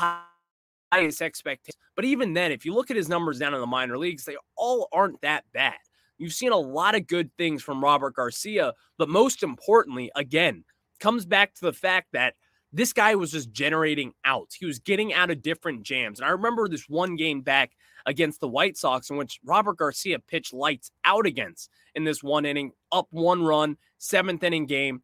highest 0.91 1.21
expectation, 1.21 1.79
but 1.95 2.05
even 2.05 2.33
then, 2.33 2.51
if 2.51 2.65
you 2.65 2.73
look 2.73 2.89
at 2.89 2.97
his 2.97 3.09
numbers 3.09 3.39
down 3.39 3.53
in 3.53 3.59
the 3.59 3.67
minor 3.67 3.97
leagues, 3.97 4.23
they 4.23 4.37
all 4.55 4.87
aren't 4.91 5.19
that 5.21 5.43
bad. 5.53 5.75
You've 6.17 6.33
seen 6.33 6.51
a 6.51 6.57
lot 6.57 6.95
of 6.95 7.07
good 7.07 7.29
things 7.37 7.61
from 7.61 7.83
Robert 7.83 8.15
Garcia, 8.15 8.73
but 8.97 9.09
most 9.09 9.43
importantly, 9.43 10.11
again, 10.15 10.63
comes 10.99 11.25
back 11.25 11.53
to 11.55 11.65
the 11.65 11.73
fact 11.73 12.07
that 12.13 12.35
this 12.77 12.93
guy 12.93 13.15
was 13.15 13.31
just 13.31 13.51
generating 13.51 14.13
outs. 14.23 14.53
He 14.53 14.67
was 14.67 14.77
getting 14.77 15.11
out 15.11 15.31
of 15.31 15.41
different 15.41 15.81
jams. 15.81 16.19
And 16.19 16.27
I 16.27 16.31
remember 16.31 16.67
this 16.67 16.87
one 16.87 17.15
game 17.15 17.41
back 17.41 17.71
against 18.05 18.39
the 18.39 18.47
White 18.47 18.77
Sox 18.77 19.09
in 19.09 19.17
which 19.17 19.39
Robert 19.43 19.77
Garcia 19.77 20.19
pitched 20.19 20.53
lights 20.53 20.91
out 21.03 21.25
against 21.25 21.71
in 21.95 22.03
this 22.03 22.21
one 22.21 22.45
inning, 22.45 22.71
up 22.91 23.07
one 23.09 23.43
run, 23.43 23.77
seventh 23.97 24.43
inning 24.43 24.67
game. 24.67 25.01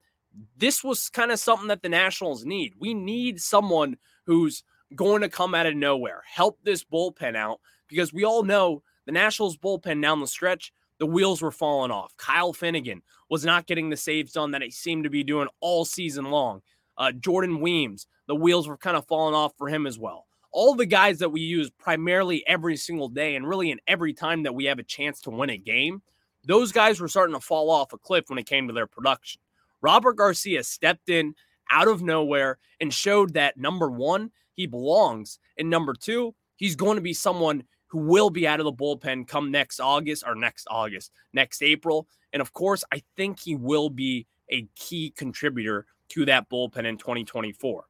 This 0.55 0.83
was 0.83 1.09
kind 1.09 1.31
of 1.31 1.39
something 1.39 1.67
that 1.69 1.81
the 1.81 1.89
Nationals 1.89 2.45
need. 2.45 2.73
We 2.77 2.93
need 2.93 3.41
someone 3.41 3.97
who's 4.27 4.63
going 4.95 5.21
to 5.21 5.29
come 5.29 5.55
out 5.55 5.65
of 5.65 5.75
nowhere, 5.75 6.21
help 6.31 6.59
this 6.63 6.83
bullpen 6.83 7.36
out, 7.36 7.59
because 7.88 8.13
we 8.13 8.23
all 8.23 8.43
know 8.43 8.83
the 9.07 9.12
Nationals 9.12 9.57
bullpen 9.57 9.99
down 9.99 10.19
the 10.19 10.27
stretch, 10.27 10.71
the 10.99 11.07
wheels 11.07 11.41
were 11.41 11.51
falling 11.51 11.91
off. 11.91 12.15
Kyle 12.17 12.53
Finnegan 12.53 13.01
was 13.29 13.43
not 13.43 13.65
getting 13.65 13.89
the 13.89 13.97
saves 13.97 14.31
done 14.31 14.51
that 14.51 14.62
he 14.62 14.69
seemed 14.69 15.05
to 15.05 15.09
be 15.09 15.23
doing 15.23 15.47
all 15.59 15.86
season 15.86 16.25
long. 16.25 16.62
Uh, 16.97 17.12
Jordan 17.12 17.60
Weems, 17.62 18.08
the 18.27 18.36
wheels 18.36 18.67
were 18.67 18.77
kind 18.77 18.97
of 18.97 19.08
falling 19.08 19.36
off 19.36 19.53
for 19.58 19.67
him 19.67 19.86
as 19.86 19.97
well. 19.97 20.25
All 20.51 20.75
the 20.75 20.86
guys 20.86 21.19
that 21.19 21.32
we 21.32 21.41
use 21.41 21.71
primarily 21.71 22.45
every 22.45 22.77
single 22.77 23.10
day 23.10 23.36
and 23.36 23.47
really 23.47 23.71
in 23.71 23.79
every 23.88 24.13
time 24.13 24.43
that 24.43 24.53
we 24.53 24.65
have 24.65 24.79
a 24.79 24.84
chance 24.84 25.19
to 25.21 25.32
win 25.32 25.49
a 25.49 25.58
game, 25.58 26.01
those 26.45 26.71
guys 26.71 26.99
were 26.99 27.08
starting 27.08 27.36
to 27.36 27.41
fall 27.41 27.71
off 27.71 27.93
a 27.93 27.97
cliff 27.97 28.25
when 28.27 28.38
it 28.38 28.45
came 28.45 28.67
to 28.67 28.73
their 28.73 28.88
production. 28.88 29.41
Robert 29.82 30.13
Garcia 30.13 30.63
stepped 30.63 31.10
in 31.10 31.34
out 31.71 31.88
of 31.88 32.01
nowhere 32.01 32.60
and 32.79 32.93
showed 32.93 33.34
that 33.34 33.58
number 33.58 33.89
one, 33.89 34.32
he 34.53 34.67
belongs. 34.67 35.39
And 35.58 35.69
number 35.69 35.93
two, 35.93 36.36
he's 36.56 36.75
going 36.75 36.95
to 36.95 37.01
be 37.01 37.13
someone 37.13 37.63
who 37.88 37.99
will 37.99 38.29
be 38.29 38.47
out 38.47 38.60
of 38.60 38.65
the 38.65 38.73
bullpen 38.73 39.27
come 39.27 39.51
next 39.51 39.79
August 39.79 40.23
or 40.25 40.36
next 40.36 40.67
August, 40.69 41.12
next 41.34 41.62
April. 41.62 42.08
And 42.32 42.41
of 42.41 42.53
course, 42.53 42.84
I 42.91 43.01
think 43.15 43.39
he 43.39 43.56
will 43.56 43.89
be 43.89 44.27
a 44.49 44.67
key 44.75 45.13
contributor 45.15 45.86
to 46.13 46.26
that 46.26 46.49
bullpen 46.49 46.86
in 46.86 46.97
2024. 46.97 47.86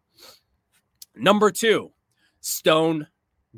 Number 1.15 1.51
two, 1.51 1.91
Stone 2.39 3.07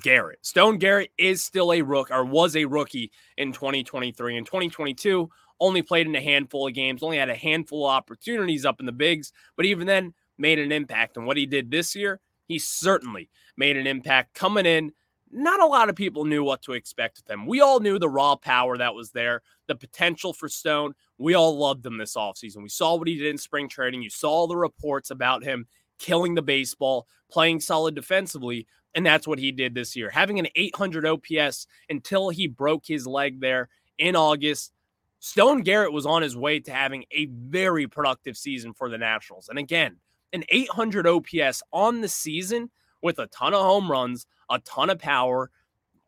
Garrett. 0.01 0.45
Stone 0.45 0.77
Garrett 0.79 1.11
is 1.17 1.41
still 1.41 1.71
a 1.71 1.81
rook 1.81 2.09
or 2.11 2.25
was 2.25 2.55
a 2.55 2.65
rookie 2.65 3.11
in 3.37 3.53
2023 3.53 4.37
and 4.37 4.45
2022. 4.45 5.29
Only 5.59 5.81
played 5.81 6.07
in 6.07 6.15
a 6.15 6.21
handful 6.21 6.67
of 6.67 6.73
games, 6.73 7.01
only 7.01 7.17
had 7.17 7.29
a 7.29 7.35
handful 7.35 7.85
of 7.85 7.91
opportunities 7.91 8.65
up 8.65 8.79
in 8.79 8.85
the 8.85 8.91
bigs, 8.91 9.31
but 9.55 9.65
even 9.65 9.87
then 9.87 10.13
made 10.37 10.59
an 10.59 10.71
impact. 10.71 11.15
And 11.15 11.25
what 11.25 11.37
he 11.37 11.45
did 11.45 11.71
this 11.71 11.95
year, 11.95 12.19
he 12.47 12.59
certainly 12.59 13.29
made 13.55 13.77
an 13.77 13.87
impact 13.87 14.33
coming 14.33 14.65
in. 14.65 14.91
Not 15.37 15.61
a 15.61 15.65
lot 15.65 15.89
of 15.89 15.97
people 15.97 16.23
knew 16.23 16.45
what 16.45 16.61
to 16.61 16.71
expect 16.71 17.17
with 17.17 17.29
him. 17.29 17.45
We 17.45 17.59
all 17.59 17.81
knew 17.81 17.99
the 17.99 18.07
raw 18.07 18.37
power 18.37 18.77
that 18.77 18.95
was 18.95 19.11
there, 19.11 19.41
the 19.67 19.75
potential 19.75 20.31
for 20.31 20.47
Stone. 20.47 20.93
We 21.17 21.33
all 21.33 21.57
loved 21.57 21.85
him 21.85 21.97
this 21.97 22.15
offseason. 22.15 22.63
We 22.63 22.69
saw 22.69 22.95
what 22.95 23.09
he 23.09 23.17
did 23.17 23.27
in 23.27 23.37
spring 23.37 23.67
training. 23.67 24.01
You 24.01 24.09
saw 24.09 24.47
the 24.47 24.55
reports 24.55 25.11
about 25.11 25.43
him 25.43 25.67
killing 25.99 26.35
the 26.35 26.41
baseball, 26.41 27.05
playing 27.29 27.59
solid 27.59 27.95
defensively. 27.95 28.65
And 28.93 29.05
that's 29.05 29.27
what 29.27 29.39
he 29.39 29.51
did 29.51 29.75
this 29.75 29.93
year, 29.93 30.09
having 30.09 30.39
an 30.39 30.47
800 30.55 31.05
OPS 31.05 31.67
until 31.89 32.29
he 32.29 32.47
broke 32.47 32.85
his 32.85 33.05
leg 33.05 33.41
there 33.41 33.67
in 33.97 34.15
August. 34.15 34.71
Stone 35.19 35.63
Garrett 35.63 35.91
was 35.91 36.05
on 36.05 36.21
his 36.21 36.37
way 36.37 36.61
to 36.61 36.71
having 36.71 37.03
a 37.11 37.25
very 37.25 37.87
productive 37.87 38.37
season 38.37 38.73
for 38.73 38.89
the 38.89 38.97
Nationals. 38.97 39.49
And 39.49 39.59
again, 39.59 39.97
an 40.31 40.45
800 40.47 41.05
OPS 41.05 41.61
on 41.73 41.99
the 41.99 42.07
season 42.07 42.71
with 43.01 43.19
a 43.19 43.27
ton 43.27 43.53
of 43.53 43.61
home 43.61 43.91
runs, 43.91 44.25
a 44.49 44.59
ton 44.59 44.89
of 44.89 44.99
power. 44.99 45.51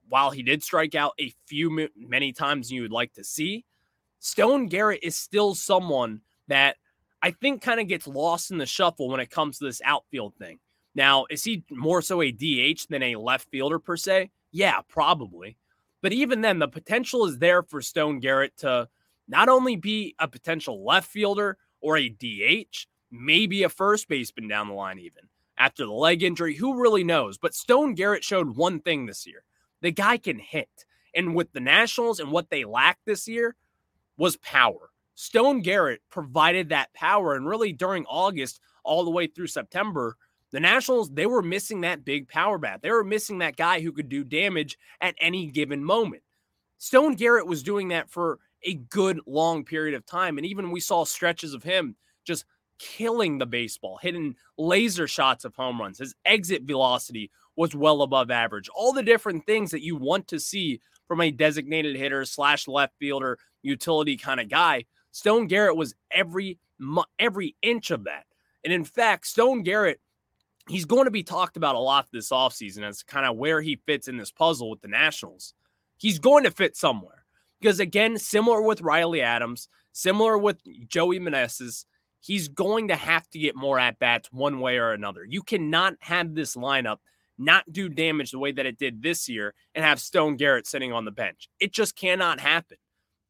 While 0.10 0.32
he 0.32 0.42
did 0.42 0.64
strike 0.64 0.96
out 0.96 1.14
a 1.20 1.34
few 1.48 1.90
many 1.96 2.32
times 2.32 2.72
you 2.72 2.82
would 2.82 2.92
like 2.92 3.14
to 3.14 3.24
see, 3.24 3.66
Stone 4.20 4.68
Garrett 4.68 5.02
is 5.04 5.16
still 5.16 5.54
someone 5.54 6.22
that 6.48 6.78
I 7.22 7.32
think 7.32 7.62
kind 7.62 7.80
of 7.80 7.88
gets 7.88 8.08
lost 8.08 8.52
in 8.52 8.58
the 8.58 8.66
shuffle 8.66 9.10
when 9.10 9.20
it 9.20 9.30
comes 9.30 9.58
to 9.58 9.66
this 9.66 9.82
outfield 9.84 10.36
thing. 10.36 10.60
Now, 10.96 11.26
is 11.30 11.44
he 11.44 11.64
more 11.70 12.02
so 12.02 12.22
a 12.22 12.32
DH 12.32 12.88
than 12.90 13.04
a 13.04 13.18
left 13.18 13.50
fielder 13.50 13.80
per 13.80 13.98
se? 13.98 14.32
Yeah, 14.52 14.80
probably. 14.88 15.58
But 16.02 16.14
even 16.14 16.42
then, 16.42 16.60
the 16.60 16.68
potential 16.68 17.26
is 17.26 17.38
there 17.38 17.64
for 17.64 17.82
Stone 17.82 18.20
Garrett 18.20 18.56
to 18.60 18.88
not 19.28 19.50
only 19.50 19.76
be 19.76 20.16
a 20.20 20.28
potential 20.28 20.86
left 20.86 21.10
fielder 21.10 21.58
or 21.82 21.98
a 21.98 22.10
DH, 22.10 22.88
maybe 23.12 23.64
a 23.64 23.70
first 23.70 24.08
baseman 24.08 24.48
down 24.48 24.70
the 24.70 24.74
line, 24.74 25.00
even 25.00 25.24
after 25.58 25.86
the 25.86 25.92
leg 25.92 26.24
injury. 26.24 26.56
Who 26.56 26.80
really 26.80 27.04
knows? 27.04 27.38
But 27.38 27.56
Stone 27.56 27.96
Garrett 27.96 28.24
showed 28.24 28.56
one 28.56 28.80
thing 28.80 29.06
this 29.06 29.26
year 29.26 29.44
the 29.82 29.92
guy 29.92 30.18
can 30.18 30.40
hit. 30.40 30.70
And 31.16 31.34
with 31.34 31.52
the 31.52 31.60
Nationals 31.60 32.20
and 32.20 32.32
what 32.32 32.50
they 32.50 32.64
lacked 32.64 33.06
this 33.06 33.28
year 33.28 33.56
was 34.18 34.38
power. 34.38 34.92
Stone 35.16 35.62
Garrett 35.62 36.02
provided 36.12 36.70
that 36.70 36.94
power. 36.94 37.34
And 37.34 37.48
really 37.48 37.74
during 37.74 38.06
August, 38.06 38.60
all 38.84 39.04
the 39.04 39.12
way 39.12 39.26
through 39.28 39.48
September, 39.48 40.16
the 40.52 40.60
Nationals, 40.60 41.10
they 41.10 41.26
were 41.26 41.42
missing 41.42 41.82
that 41.82 42.06
big 42.06 42.28
power 42.28 42.58
bat. 42.58 42.82
They 42.82 42.92
were 42.92 43.04
missing 43.04 43.40
that 43.40 43.58
guy 43.58 43.82
who 43.82 43.92
could 43.92 44.10
do 44.10 44.24
damage 44.24 44.78
at 45.02 45.16
any 45.20 45.48
given 45.48 45.84
moment. 45.84 46.24
Stone 46.78 47.16
Garrett 47.16 47.48
was 47.48 47.64
doing 47.64 47.88
that 47.90 48.10
for 48.10 48.40
a 48.64 48.76
good 48.76 49.20
long 49.26 49.64
period 49.66 49.96
of 49.96 50.06
time. 50.06 50.38
And 50.38 50.46
even 50.46 50.72
we 50.72 50.80
saw 50.80 51.04
stretches 51.04 51.54
of 51.54 51.64
him 51.64 51.96
just 52.26 52.46
killing 52.80 53.38
the 53.38 53.46
baseball, 53.46 54.00
hitting 54.02 54.36
laser 54.58 55.08
shots 55.08 55.46
of 55.46 55.56
home 55.56 55.80
runs. 55.80 56.00
His 56.00 56.16
exit 56.26 56.64
velocity 56.64 57.32
was 57.56 57.76
well 57.76 58.02
above 58.02 58.32
average. 58.32 58.70
All 58.70 58.94
the 58.94 59.04
different 59.04 59.46
things 59.46 59.72
that 59.72 59.84
you 59.84 59.96
want 59.96 60.28
to 60.30 60.40
see 60.40 60.80
from 61.08 61.22
a 61.22 61.32
designated 61.32 61.96
hitter 61.96 62.26
slash 62.26 62.68
left 62.68 62.94
fielder 63.00 63.38
utility 63.64 64.18
kind 64.18 64.40
of 64.40 64.50
guy. 64.50 64.86
Stone 65.12 65.48
Garrett 65.48 65.76
was 65.76 65.96
every 66.12 66.60
every 67.18 67.56
inch 67.62 67.90
of 67.90 68.04
that. 68.04 68.26
And 68.64 68.72
in 68.72 68.84
fact, 68.84 69.26
Stone 69.26 69.64
Garrett, 69.64 70.00
he's 70.68 70.86
going 70.86 71.06
to 71.06 71.12
be 71.12 71.24
talked 71.24 71.58
about 71.58 71.76
a 71.76 71.80
lot 71.80 72.08
this 72.12 72.30
offseason 72.30 72.84
as 72.84 73.02
kind 73.02 73.26
of 73.26 73.38
where 73.38 73.62
he 73.62 73.82
fits 73.86 74.08
in 74.08 74.18
this 74.18 74.32
puzzle 74.32 74.70
with 74.70 74.82
the 74.82 74.88
Nationals. 74.88 75.54
He's 75.98 76.20
going 76.20 76.44
to 76.44 76.52
fit 76.52 76.76
somewhere. 76.76 77.26
Because 77.60 77.80
again, 77.80 78.18
similar 78.20 78.62
with 78.62 78.82
Riley 78.82 79.22
Adams, 79.22 79.68
similar 79.92 80.38
with 80.38 80.62
Joey 80.88 81.20
Meneses, 81.20 81.86
he's 82.20 82.48
going 82.48 82.90
to 82.90 82.96
have 82.96 83.30
to 83.30 83.40
get 83.40 83.56
more 83.56 83.80
at 83.80 84.00
bats 84.00 84.30
one 84.32 84.60
way 84.60 84.78
or 84.78 84.92
another. 84.92 85.24
You 85.24 85.42
cannot 85.42 85.96
have 86.00 86.36
this 86.36 86.56
lineup 86.56 86.98
not 87.38 87.72
do 87.72 87.88
damage 87.88 88.32
the 88.32 88.40
way 88.40 88.52
that 88.52 88.66
it 88.66 88.78
did 88.78 89.02
this 89.02 89.30
year 89.30 89.54
and 89.76 89.86
have 89.86 90.00
Stone 90.00 90.38
Garrett 90.38 90.68
sitting 90.68 90.92
on 90.92 91.06
the 91.06 91.12
bench. 91.12 91.50
It 91.60 91.72
just 91.72 91.96
cannot 91.96 92.40
happen. 92.40 92.78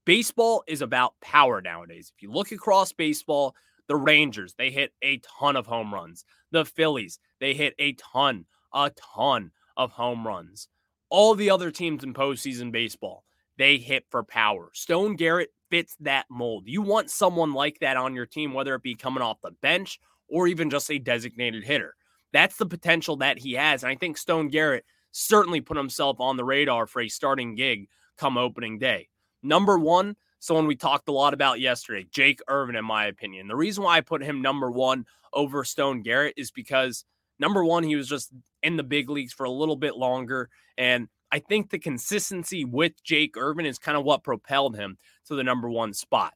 Baseball 0.06 0.63
is 0.67 0.82
about 0.82 1.13
power 1.21 1.62
nowadays. 1.62 2.12
If 2.15 2.21
you 2.21 2.32
look 2.32 2.52
across 2.54 2.93
baseball, 2.93 3.54
the 3.88 3.97
Rangers, 3.97 4.54
they 4.58 4.71
hit 4.71 4.93
a 5.02 5.19
ton 5.39 5.56
of 5.56 5.67
home 5.67 5.93
runs. 5.93 6.23
The 6.52 6.63
Phillies, 6.63 7.19
they 7.39 7.54
hit 7.54 7.73
a 7.80 7.93
ton, 7.93 8.45
a 8.73 8.91
ton 9.15 9.52
of 9.76 9.91
home 9.91 10.26
runs. 10.26 10.69
All 11.10 11.36
the 11.36 11.50
other 11.50 11.71
teams 11.71 12.04
in 12.04 12.13
postseason 12.13 12.71
baseball, 12.71 13.23
they 13.58 13.78
hit 13.78 14.06
for 14.10 14.23
power. 14.23 14.69
Stone 14.73 15.15
Garrett 15.15 15.50
fits 15.69 15.95
that 15.99 16.25
mold. 16.30 16.63
You 16.67 16.82
want 16.82 17.10
someone 17.10 17.53
like 17.53 17.80
that 17.80 17.97
on 17.97 18.15
your 18.15 18.25
team, 18.25 18.53
whether 18.53 18.75
it 18.75 18.84
be 18.84 18.95
coming 18.95 19.23
off 19.23 19.41
the 19.41 19.51
bench 19.62 19.99
or 20.27 20.47
even 20.47 20.69
just 20.69 20.91
a 20.91 20.99
designated 20.99 21.63
hitter. 21.63 21.95
That's 22.34 22.58
the 22.58 22.65
potential 22.65 23.17
that 23.17 23.39
he 23.39 23.53
has. 23.53 23.84
And 23.84 23.91
I 23.91 23.95
think 23.95 24.17
Stone 24.17 24.49
Garrett 24.49 24.86
certainly 25.12 25.62
put 25.62 25.77
himself 25.77 26.19
on 26.19 26.38
the 26.38 26.43
radar 26.43 26.86
for 26.88 27.01
a 27.01 27.08
starting 27.08 27.56
gig 27.56 27.88
come 28.17 28.38
opening 28.38 28.77
day. 28.77 29.08
Number 29.41 29.77
one, 29.77 30.15
someone 30.39 30.67
we 30.67 30.75
talked 30.75 31.10
a 31.10 31.13
lot 31.13 31.34
about 31.34 31.60
yesterday, 31.60 32.08
Jake 32.12 32.39
Irvin, 32.47 32.75
in 32.75 32.86
my 32.86 33.06
opinion. 33.06 33.47
The 33.47 33.56
reason 33.56 33.84
why 33.84 33.97
I 33.97 34.01
put 34.01 34.23
him 34.23 34.41
number 34.41 34.69
one 34.69 35.06
over 35.34 35.63
Stone 35.63 36.01
Garrett 36.01 36.34
is 36.38 36.51
because 36.51 37.06
number 37.39 37.63
one, 37.63 37.84
he 37.84 37.95
was 37.95 38.08
just 38.08 38.32
in 38.63 38.77
the 38.77 38.84
big 38.84 39.10
leagues 39.10 39.34
for 39.34 39.45
a 39.45 39.51
little 39.51 39.75
bit 39.75 39.95
longer. 39.95 40.49
And 40.77 41.08
I 41.32 41.40
think 41.40 41.70
the 41.70 41.80
consistency 41.80 42.66
with 42.66 43.04
Jake 43.04 43.36
Irvin 43.38 43.66
is 43.66 43.80
kind 43.80 43.98
of 43.98 44.04
what 44.04 44.24
propelled 44.24 44.76
him 44.76 44.98
to 45.28 45.36
the 45.36 45.44
number 45.44 45.70
one 45.70 45.94
spot. 45.94 46.34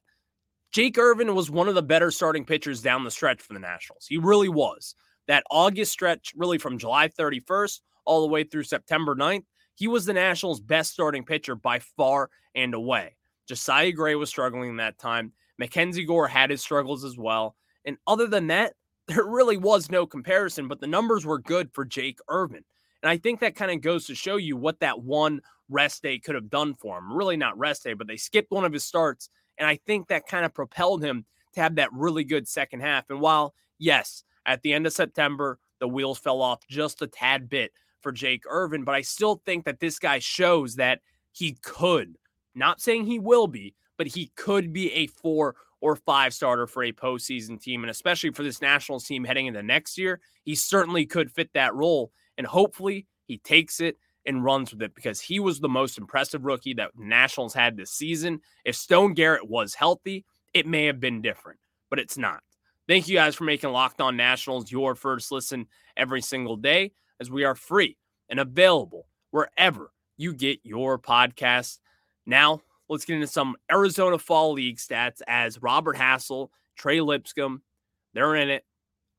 Jake 0.72 0.98
Irvin 0.98 1.34
was 1.34 1.50
one 1.50 1.68
of 1.68 1.74
the 1.74 1.82
better 1.82 2.10
starting 2.10 2.44
pitchers 2.44 2.80
down 2.80 3.04
the 3.04 3.10
stretch 3.10 3.42
for 3.42 3.52
the 3.52 3.60
Nationals. 3.60 4.06
He 4.08 4.16
really 4.16 4.48
was. 4.48 4.94
That 5.28 5.44
August 5.50 5.92
stretch, 5.92 6.32
really 6.36 6.58
from 6.58 6.78
July 6.78 7.08
31st 7.08 7.80
all 8.04 8.22
the 8.22 8.32
way 8.32 8.44
through 8.44 8.64
September 8.64 9.14
9th, 9.14 9.44
he 9.74 9.86
was 9.88 10.04
the 10.04 10.12
Nationals' 10.12 10.60
best 10.60 10.92
starting 10.92 11.24
pitcher 11.24 11.54
by 11.54 11.78
far 11.78 12.30
and 12.54 12.74
away. 12.74 13.16
Josiah 13.48 13.92
Gray 13.92 14.14
was 14.14 14.28
struggling 14.28 14.70
in 14.70 14.76
that 14.76 14.98
time. 14.98 15.32
Mackenzie 15.58 16.04
Gore 16.04 16.28
had 16.28 16.50
his 16.50 16.62
struggles 16.62 17.04
as 17.04 17.16
well. 17.16 17.56
And 17.84 17.96
other 18.06 18.26
than 18.26 18.48
that, 18.48 18.74
there 19.08 19.24
really 19.24 19.56
was 19.56 19.90
no 19.90 20.06
comparison, 20.06 20.68
but 20.68 20.80
the 20.80 20.86
numbers 20.86 21.26
were 21.26 21.38
good 21.38 21.70
for 21.72 21.84
Jake 21.84 22.18
Irvin. 22.28 22.64
And 23.02 23.10
I 23.10 23.16
think 23.16 23.40
that 23.40 23.56
kind 23.56 23.70
of 23.70 23.80
goes 23.80 24.06
to 24.06 24.14
show 24.14 24.36
you 24.36 24.56
what 24.56 24.80
that 24.80 25.02
one 25.02 25.40
rest 25.68 26.02
day 26.02 26.18
could 26.18 26.34
have 26.34 26.50
done 26.50 26.74
for 26.74 26.98
him. 26.98 27.12
Really 27.12 27.36
not 27.36 27.58
rest 27.58 27.84
day, 27.84 27.94
but 27.94 28.06
they 28.06 28.16
skipped 28.16 28.50
one 28.50 28.64
of 28.64 28.72
his 28.72 28.84
starts. 28.84 29.28
And 29.58 29.68
I 29.68 29.76
think 29.86 30.08
that 30.08 30.26
kind 30.26 30.44
of 30.44 30.54
propelled 30.54 31.02
him 31.02 31.24
to 31.54 31.60
have 31.60 31.74
that 31.76 31.92
really 31.92 32.24
good 32.24 32.48
second 32.48 32.80
half. 32.80 33.10
And 33.10 33.20
while, 33.20 33.54
yes, 33.78 34.24
at 34.46 34.62
the 34.62 34.72
end 34.72 34.86
of 34.86 34.92
September, 34.92 35.58
the 35.80 35.88
wheels 35.88 36.18
fell 36.18 36.40
off 36.40 36.66
just 36.68 37.02
a 37.02 37.06
tad 37.06 37.48
bit 37.48 37.72
for 38.00 38.12
Jake 38.12 38.42
Irvin, 38.48 38.84
but 38.84 38.94
I 38.94 39.02
still 39.02 39.42
think 39.46 39.64
that 39.64 39.80
this 39.80 39.98
guy 39.98 40.18
shows 40.18 40.76
that 40.76 41.00
he 41.32 41.56
could, 41.62 42.16
not 42.54 42.80
saying 42.80 43.06
he 43.06 43.18
will 43.18 43.46
be, 43.46 43.74
but 43.96 44.06
he 44.06 44.32
could 44.36 44.72
be 44.72 44.92
a 44.92 45.06
four 45.06 45.54
or 45.80 45.96
five 45.96 46.34
starter 46.34 46.66
for 46.66 46.84
a 46.84 46.92
postseason 46.92 47.60
team. 47.60 47.82
And 47.82 47.90
especially 47.90 48.30
for 48.30 48.42
this 48.42 48.60
Nationals 48.60 49.04
team 49.04 49.24
heading 49.24 49.46
into 49.46 49.62
next 49.62 49.98
year, 49.98 50.20
he 50.44 50.54
certainly 50.54 51.06
could 51.06 51.30
fit 51.30 51.52
that 51.54 51.74
role. 51.74 52.12
And 52.38 52.46
hopefully 52.46 53.06
he 53.26 53.38
takes 53.38 53.80
it 53.80 53.96
and 54.26 54.44
runs 54.44 54.72
with 54.72 54.82
it 54.82 54.94
because 54.94 55.20
he 55.20 55.40
was 55.40 55.60
the 55.60 55.68
most 55.68 55.98
impressive 55.98 56.44
rookie 56.44 56.74
that 56.74 56.90
Nationals 56.96 57.54
had 57.54 57.76
this 57.76 57.90
season. 57.90 58.40
If 58.64 58.76
Stone 58.76 59.14
Garrett 59.14 59.48
was 59.48 59.74
healthy, 59.74 60.24
it 60.54 60.66
may 60.66 60.86
have 60.86 61.00
been 61.00 61.22
different, 61.22 61.58
but 61.90 61.98
it's 61.98 62.16
not. 62.18 62.42
Thank 62.88 63.08
you 63.08 63.16
guys 63.16 63.34
for 63.34 63.44
making 63.44 63.70
Locked 63.70 64.00
On 64.00 64.16
Nationals 64.16 64.70
your 64.70 64.94
first 64.94 65.32
listen 65.32 65.66
every 65.96 66.20
single 66.20 66.56
day 66.56 66.92
as 67.20 67.30
we 67.30 67.44
are 67.44 67.54
free 67.54 67.96
and 68.28 68.40
available 68.40 69.06
wherever 69.30 69.92
you 70.16 70.34
get 70.34 70.60
your 70.62 70.98
podcasts. 70.98 71.78
Now, 72.26 72.60
let's 72.88 73.04
get 73.04 73.14
into 73.14 73.26
some 73.26 73.56
Arizona 73.70 74.18
Fall 74.18 74.52
League 74.52 74.78
stats 74.78 75.20
as 75.26 75.62
Robert 75.62 75.96
Hassell, 75.96 76.48
Trey 76.76 77.00
Lipscomb, 77.00 77.62
they're 78.14 78.36
in 78.36 78.50
it. 78.50 78.64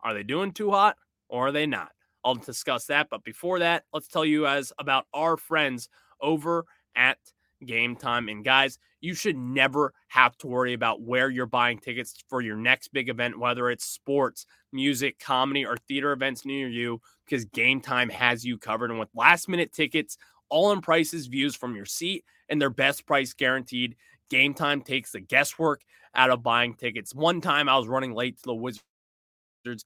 Are 0.01 0.13
they 0.13 0.23
doing 0.23 0.51
too 0.51 0.71
hot 0.71 0.97
or 1.29 1.47
are 1.47 1.51
they 1.51 1.65
not? 1.65 1.91
I'll 2.23 2.35
discuss 2.35 2.85
that. 2.85 3.07
But 3.09 3.23
before 3.23 3.59
that, 3.59 3.83
let's 3.93 4.07
tell 4.07 4.25
you 4.25 4.43
guys 4.43 4.71
about 4.79 5.05
our 5.13 5.37
friends 5.37 5.89
over 6.21 6.65
at 6.95 7.17
Game 7.65 7.95
Time. 7.95 8.29
And 8.29 8.43
guys, 8.43 8.77
you 9.01 9.13
should 9.13 9.37
never 9.37 9.93
have 10.07 10.37
to 10.37 10.47
worry 10.47 10.73
about 10.73 11.01
where 11.01 11.29
you're 11.29 11.45
buying 11.45 11.79
tickets 11.79 12.23
for 12.29 12.41
your 12.41 12.55
next 12.55 12.89
big 12.89 13.09
event, 13.09 13.39
whether 13.39 13.69
it's 13.69 13.85
sports, 13.85 14.45
music, 14.71 15.19
comedy, 15.19 15.65
or 15.65 15.77
theater 15.87 16.11
events 16.11 16.45
near 16.45 16.67
you, 16.67 17.01
because 17.25 17.45
Game 17.45 17.81
Time 17.81 18.09
has 18.09 18.45
you 18.45 18.57
covered. 18.57 18.91
And 18.91 18.99
with 18.99 19.09
last 19.13 19.49
minute 19.49 19.73
tickets, 19.73 20.17
all 20.49 20.71
in 20.71 20.81
prices, 20.81 21.27
views 21.27 21.55
from 21.55 21.75
your 21.75 21.85
seat, 21.85 22.23
and 22.49 22.61
their 22.61 22.69
best 22.69 23.05
price 23.05 23.33
guaranteed, 23.33 23.95
Game 24.29 24.53
Time 24.53 24.81
takes 24.81 25.11
the 25.11 25.19
guesswork 25.19 25.81
out 26.15 26.29
of 26.29 26.43
buying 26.43 26.75
tickets. 26.75 27.13
One 27.13 27.41
time 27.41 27.67
I 27.67 27.77
was 27.77 27.87
running 27.87 28.13
late 28.13 28.37
to 28.37 28.43
the 28.45 28.55
Wizards 28.55 28.83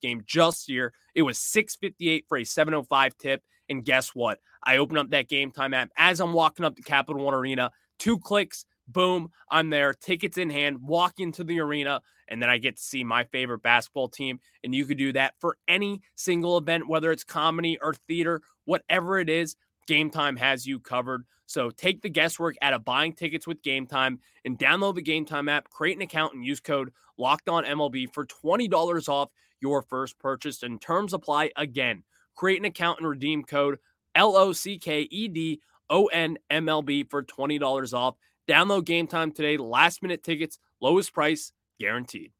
game 0.00 0.22
just 0.26 0.66
here. 0.66 0.92
It 1.14 1.22
was 1.22 1.38
658 1.38 2.24
for 2.28 2.38
a 2.38 2.44
705 2.44 3.16
tip 3.18 3.42
And 3.68 3.84
guess 3.84 4.10
what? 4.10 4.38
I 4.64 4.78
open 4.78 4.96
up 4.96 5.10
that 5.10 5.28
game 5.28 5.50
time 5.50 5.74
app 5.74 5.90
as 5.96 6.20
I'm 6.20 6.32
walking 6.32 6.64
up 6.64 6.76
to 6.76 6.82
Capital 6.82 7.24
One 7.24 7.34
Arena, 7.34 7.70
two 7.98 8.18
clicks, 8.18 8.64
boom, 8.88 9.30
I'm 9.50 9.70
there, 9.70 9.94
tickets 9.94 10.38
in 10.38 10.50
hand, 10.50 10.78
walk 10.82 11.14
into 11.20 11.44
the 11.44 11.60
arena, 11.60 12.00
and 12.28 12.42
then 12.42 12.50
I 12.50 12.58
get 12.58 12.76
to 12.76 12.82
see 12.82 13.04
my 13.04 13.24
favorite 13.24 13.62
basketball 13.62 14.08
team. 14.08 14.40
And 14.64 14.74
you 14.74 14.84
could 14.84 14.98
do 14.98 15.12
that 15.12 15.34
for 15.38 15.56
any 15.68 16.02
single 16.16 16.58
event, 16.58 16.88
whether 16.88 17.12
it's 17.12 17.24
comedy 17.24 17.78
or 17.80 17.94
theater, 18.08 18.42
whatever 18.64 19.18
it 19.18 19.30
is. 19.30 19.56
Game 19.88 20.10
Time 20.10 20.36
has 20.36 20.66
you 20.66 20.78
covered. 20.78 21.24
So 21.46 21.70
take 21.70 22.02
the 22.02 22.10
guesswork 22.10 22.56
out 22.60 22.74
of 22.74 22.84
buying 22.84 23.14
tickets 23.14 23.46
with 23.46 23.62
Game 23.62 23.86
Time 23.86 24.20
and 24.44 24.58
download 24.58 24.94
the 24.94 25.02
Game 25.02 25.24
Time 25.24 25.48
app, 25.48 25.70
create 25.70 25.96
an 25.96 26.02
account, 26.02 26.34
and 26.34 26.44
use 26.44 26.60
code 26.60 26.92
Locked 27.16 27.48
On 27.48 27.64
MLB 27.64 28.12
for 28.12 28.26
$20 28.26 29.08
off 29.08 29.30
your 29.60 29.82
first 29.82 30.18
purchase. 30.18 30.62
And 30.62 30.80
terms 30.80 31.14
apply 31.14 31.50
again. 31.56 32.04
Create 32.36 32.58
an 32.58 32.66
account 32.66 33.00
and 33.00 33.08
redeem 33.08 33.42
code 33.42 33.78
L 34.14 34.36
O 34.36 34.52
C 34.52 34.78
K 34.78 35.08
E 35.10 35.26
D 35.26 35.60
O 35.88 36.06
N 36.06 36.38
M 36.50 36.68
L 36.68 36.82
B 36.82 37.02
for 37.02 37.24
$20 37.24 37.94
off. 37.94 38.14
Download 38.46 38.84
Game 38.84 39.06
Time 39.06 39.32
today. 39.32 39.56
Last 39.56 40.02
minute 40.02 40.22
tickets, 40.22 40.58
lowest 40.80 41.14
price 41.14 41.52
guaranteed. 41.80 42.32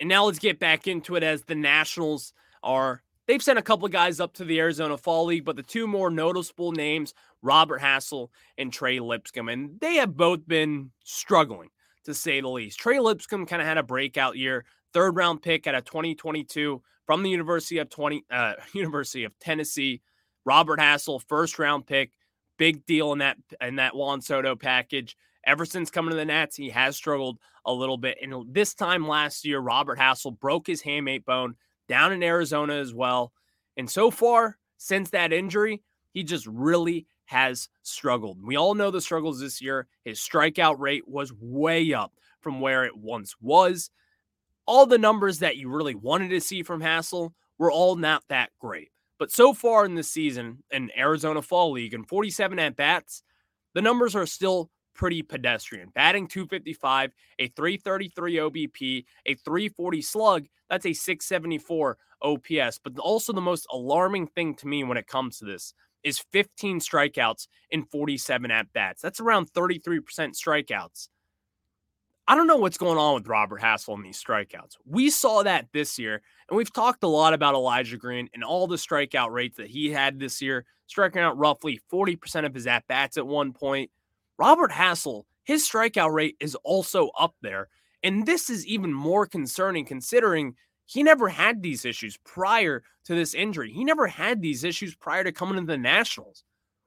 And 0.00 0.08
now 0.08 0.24
let's 0.24 0.40
get 0.40 0.58
back 0.58 0.88
into 0.88 1.14
it 1.14 1.22
as 1.22 1.44
the 1.44 1.54
Nationals 1.54 2.32
are 2.62 3.02
they've 3.26 3.42
sent 3.42 3.58
a 3.58 3.62
couple 3.62 3.86
of 3.86 3.92
guys 3.92 4.20
up 4.20 4.34
to 4.34 4.44
the 4.44 4.58
Arizona 4.60 4.96
Fall 4.96 5.26
League, 5.26 5.44
but 5.44 5.56
the 5.56 5.62
two 5.62 5.86
more 5.86 6.10
noticeable 6.10 6.72
names, 6.72 7.14
Robert 7.42 7.80
Hassell 7.80 8.28
and 8.58 8.72
Trey 8.72 9.00
Lipscomb, 9.00 9.48
and 9.48 9.80
they 9.80 9.96
have 9.96 10.16
both 10.16 10.46
been 10.46 10.90
struggling 11.04 11.70
to 12.04 12.14
say 12.14 12.40
the 12.40 12.48
least. 12.48 12.78
Trey 12.78 12.98
Lipscomb 12.98 13.46
kind 13.46 13.62
of 13.62 13.68
had 13.68 13.78
a 13.78 13.82
breakout 13.82 14.36
year, 14.36 14.64
third 14.92 15.16
round 15.16 15.42
pick 15.42 15.66
at 15.66 15.74
a 15.74 15.80
2022 15.80 16.82
from 17.06 17.22
the 17.22 17.30
University 17.30 17.78
of 17.78 17.88
20 17.90 18.24
uh, 18.30 18.54
University 18.74 19.24
of 19.24 19.38
Tennessee. 19.38 20.00
Robert 20.44 20.80
Hassell, 20.80 21.22
first 21.28 21.58
round 21.58 21.86
pick, 21.86 22.10
big 22.58 22.84
deal 22.86 23.12
in 23.12 23.18
that 23.18 23.36
in 23.60 23.76
that 23.76 23.94
Juan 23.94 24.20
Soto 24.20 24.56
package. 24.56 25.16
Ever 25.44 25.64
since 25.64 25.90
coming 25.90 26.10
to 26.10 26.16
the 26.16 26.24
Nats, 26.24 26.56
he 26.56 26.70
has 26.70 26.96
struggled 26.96 27.38
a 27.64 27.72
little 27.72 27.96
bit. 27.96 28.18
And 28.22 28.54
this 28.54 28.74
time 28.74 29.08
last 29.08 29.44
year, 29.44 29.58
Robert 29.58 29.98
Hassell 29.98 30.38
broke 30.38 30.68
his 30.68 30.82
hamate 30.82 31.24
bone 31.24 31.56
down 31.88 32.12
in 32.12 32.22
Arizona 32.22 32.74
as 32.74 32.94
well. 32.94 33.32
And 33.76 33.90
so 33.90 34.10
far, 34.10 34.58
since 34.76 35.10
that 35.10 35.32
injury, 35.32 35.82
he 36.12 36.22
just 36.22 36.46
really 36.46 37.06
has 37.26 37.68
struggled. 37.82 38.42
We 38.42 38.56
all 38.56 38.74
know 38.74 38.90
the 38.90 39.00
struggles 39.00 39.40
this 39.40 39.62
year. 39.62 39.86
His 40.04 40.18
strikeout 40.18 40.78
rate 40.78 41.08
was 41.08 41.32
way 41.40 41.94
up 41.94 42.12
from 42.40 42.60
where 42.60 42.84
it 42.84 42.96
once 42.96 43.34
was. 43.40 43.90
All 44.66 44.86
the 44.86 44.98
numbers 44.98 45.38
that 45.38 45.56
you 45.56 45.68
really 45.68 45.94
wanted 45.94 46.28
to 46.30 46.40
see 46.40 46.62
from 46.62 46.80
Hassell 46.80 47.32
were 47.58 47.70
all 47.70 47.96
not 47.96 48.22
that 48.28 48.50
great. 48.58 48.90
But 49.18 49.30
so 49.30 49.54
far 49.54 49.84
in 49.84 49.94
the 49.94 50.02
season 50.02 50.62
in 50.70 50.90
Arizona 50.96 51.42
Fall 51.42 51.72
League 51.72 51.94
and 51.94 52.06
47 52.06 52.58
at 52.58 52.76
bats, 52.76 53.22
the 53.74 53.82
numbers 53.82 54.14
are 54.14 54.26
still 54.26 54.68
pretty 54.94 55.22
pedestrian. 55.22 55.90
Batting 55.94 56.28
255, 56.28 57.12
a 57.38 57.48
333 57.48 58.36
OBP, 58.36 59.04
a 59.26 59.34
340 59.34 60.02
slug, 60.02 60.46
that's 60.68 60.86
a 60.86 60.92
674 60.92 61.98
OPS. 62.22 62.80
But 62.82 62.98
also, 62.98 63.32
the 63.32 63.40
most 63.40 63.66
alarming 63.72 64.28
thing 64.28 64.54
to 64.56 64.66
me 64.66 64.84
when 64.84 64.96
it 64.96 65.06
comes 65.06 65.38
to 65.38 65.44
this 65.44 65.74
is 66.02 66.18
15 66.32 66.80
strikeouts 66.80 67.46
in 67.70 67.84
47 67.84 68.50
at 68.50 68.72
bats. 68.72 69.02
That's 69.02 69.20
around 69.20 69.52
33% 69.52 70.00
strikeouts. 70.34 71.08
I 72.28 72.36
don't 72.36 72.46
know 72.46 72.56
what's 72.56 72.78
going 72.78 72.98
on 72.98 73.14
with 73.14 73.26
Robert 73.26 73.60
Hassell 73.60 73.94
and 73.94 74.04
these 74.04 74.22
strikeouts. 74.22 74.76
We 74.86 75.10
saw 75.10 75.42
that 75.42 75.66
this 75.72 75.98
year, 75.98 76.22
and 76.48 76.56
we've 76.56 76.72
talked 76.72 77.02
a 77.02 77.08
lot 77.08 77.34
about 77.34 77.54
Elijah 77.54 77.96
Green 77.96 78.28
and 78.32 78.44
all 78.44 78.68
the 78.68 78.76
strikeout 78.76 79.30
rates 79.30 79.56
that 79.56 79.66
he 79.66 79.90
had 79.90 80.20
this 80.20 80.40
year, 80.40 80.64
striking 80.86 81.20
out 81.20 81.36
roughly 81.36 81.80
40% 81.92 82.46
of 82.46 82.54
his 82.54 82.66
at 82.66 82.86
bats 82.86 83.16
at 83.16 83.26
one 83.26 83.52
point. 83.52 83.90
Robert 84.42 84.72
Hassell, 84.72 85.22
his 85.44 85.68
strikeout 85.68 86.12
rate 86.12 86.36
is 86.40 86.56
also 86.64 87.10
up 87.16 87.36
there. 87.42 87.68
And 88.02 88.26
this 88.26 88.50
is 88.50 88.66
even 88.66 88.92
more 88.92 89.24
concerning 89.24 89.84
considering 89.84 90.56
he 90.84 91.04
never 91.04 91.28
had 91.28 91.62
these 91.62 91.84
issues 91.84 92.18
prior 92.24 92.82
to 93.04 93.14
this 93.14 93.34
injury. 93.34 93.70
He 93.72 93.84
never 93.84 94.08
had 94.08 94.42
these 94.42 94.64
issues 94.64 94.96
prior 94.96 95.22
to 95.22 95.30
coming 95.30 95.60
to 95.60 95.64
the 95.64 95.78
Nationals. 95.78 96.42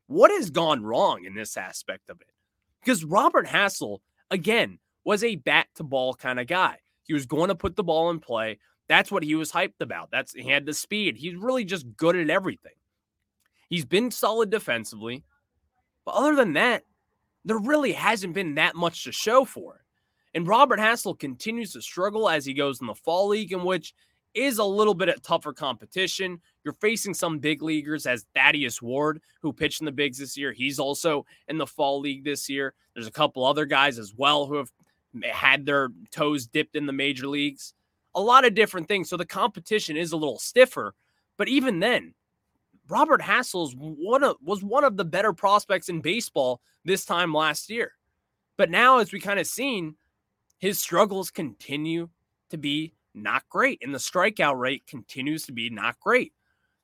What 0.08 0.32
has 0.32 0.50
gone 0.50 0.84
wrong 0.84 1.24
in 1.24 1.34
this 1.34 1.56
aspect 1.56 2.10
of 2.10 2.20
it? 2.20 2.28
Because 2.84 3.06
Robert 3.06 3.48
Hassell, 3.48 4.00
again, 4.30 4.78
was 5.06 5.24
a 5.24 5.38
bat 5.38 5.68
to 5.76 5.84
ball 5.86 6.14
kind 6.14 6.42
of 6.42 6.48
guy. 6.48 6.80
He 7.04 7.14
was 7.14 7.26
going 7.26 7.48
to 7.48 7.56
put 7.56 7.78
the 7.78 7.86
ball 7.86 8.10
in 8.10 8.20
play. 8.20 8.60
That's 8.90 9.14
what 9.14 9.24
he 9.24 9.36
was 9.36 9.54
hyped 9.54 9.80
about. 9.80 10.10
That's 10.12 10.34
he 10.34 10.50
had 10.50 10.66
the 10.66 10.74
speed. 10.74 11.16
He's 11.16 11.38
really 11.38 11.64
just 11.64 11.86
good 11.96 12.18
at 12.18 12.30
everything. 12.30 12.74
He's 13.70 13.86
been 13.86 14.12
solid 14.12 14.50
defensively. 14.50 15.24
But 16.04 16.16
other 16.16 16.36
than 16.36 16.52
that, 16.54 16.84
there 17.46 17.60
really 17.60 17.94
hasn't 17.94 18.34
been 18.34 18.56
that 18.56 18.76
much 18.76 19.04
to 19.04 19.12
show 19.12 19.46
for 19.46 19.76
it. 19.76 19.82
And 20.34 20.48
Robert 20.48 20.80
Hassell 20.80 21.18
continues 21.18 21.72
to 21.74 21.82
struggle 21.82 22.28
as 22.28 22.46
he 22.46 22.54
goes 22.54 22.82
in 22.82 22.88
the 22.88 22.96
fall 22.96 23.30
league, 23.30 23.54
in 23.54 23.64
which 23.64 23.94
is 24.34 24.58
a 24.58 24.64
little 24.66 24.94
bit 24.94 25.08
of 25.08 25.22
tougher 25.22 25.54
competition. 25.54 26.42
You're 26.64 26.74
facing 26.74 27.14
some 27.14 27.40
big 27.40 27.62
leaguers 27.62 28.06
as 28.06 28.26
Thaddeus 28.36 28.82
Ward, 28.82 29.22
who 29.42 29.54
pitched 29.54 29.80
in 29.80 29.86
the 29.86 29.92
bigs 29.94 30.18
this 30.18 30.36
year. 30.36 30.52
He's 30.52 30.78
also 30.78 31.26
in 31.48 31.58
the 31.58 31.66
fall 31.66 32.02
league 32.02 32.26
this 32.26 32.50
year. 32.50 32.74
There's 32.94 33.08
a 33.08 33.12
couple 33.12 33.46
other 33.46 33.66
guys 33.66 33.98
as 33.98 34.14
well 34.14 34.46
who 34.46 34.56
have 34.56 34.72
had 35.24 35.66
their 35.66 35.90
toes 36.12 36.48
dipped 36.48 36.76
in 36.76 36.86
the 36.86 36.92
major 36.92 37.28
leagues. 37.28 37.74
A 38.16 38.22
lot 38.22 38.46
of 38.46 38.56
different 38.56 38.90
things. 38.90 39.10
So 39.10 39.16
the 39.16 39.26
competition 39.26 39.96
is 39.96 40.12
a 40.12 40.18
little 40.18 40.40
stiffer. 40.40 40.94
But 41.38 41.48
even 41.48 41.80
then, 41.80 42.14
Robert 42.88 43.22
Hassell 43.22 43.74
one 43.76 44.24
of, 44.24 44.38
was 44.44 44.64
one 44.64 44.84
of 44.84 44.98
the 44.98 45.06
better 45.06 45.34
prospects 45.34 45.90
in 45.90 46.02
baseball 46.02 46.62
this 46.84 47.06
time 47.06 47.34
last 47.34 47.70
year. 47.70 47.92
But 48.58 48.70
now, 48.70 49.00
as 49.00 49.12
we 49.12 49.20
kind 49.20 49.40
of 49.40 49.48
seen, 49.48 49.96
his 50.60 50.80
struggles 50.80 51.32
continue 51.32 52.10
to 52.50 52.58
be 52.58 52.94
not 53.14 53.44
great, 53.50 53.82
and 53.82 53.94
the 53.94 54.00
strikeout 54.00 54.60
rate 54.60 54.86
continues 54.88 55.46
to 55.46 55.52
be 55.52 55.70
not 55.70 56.00
great. 56.00 56.34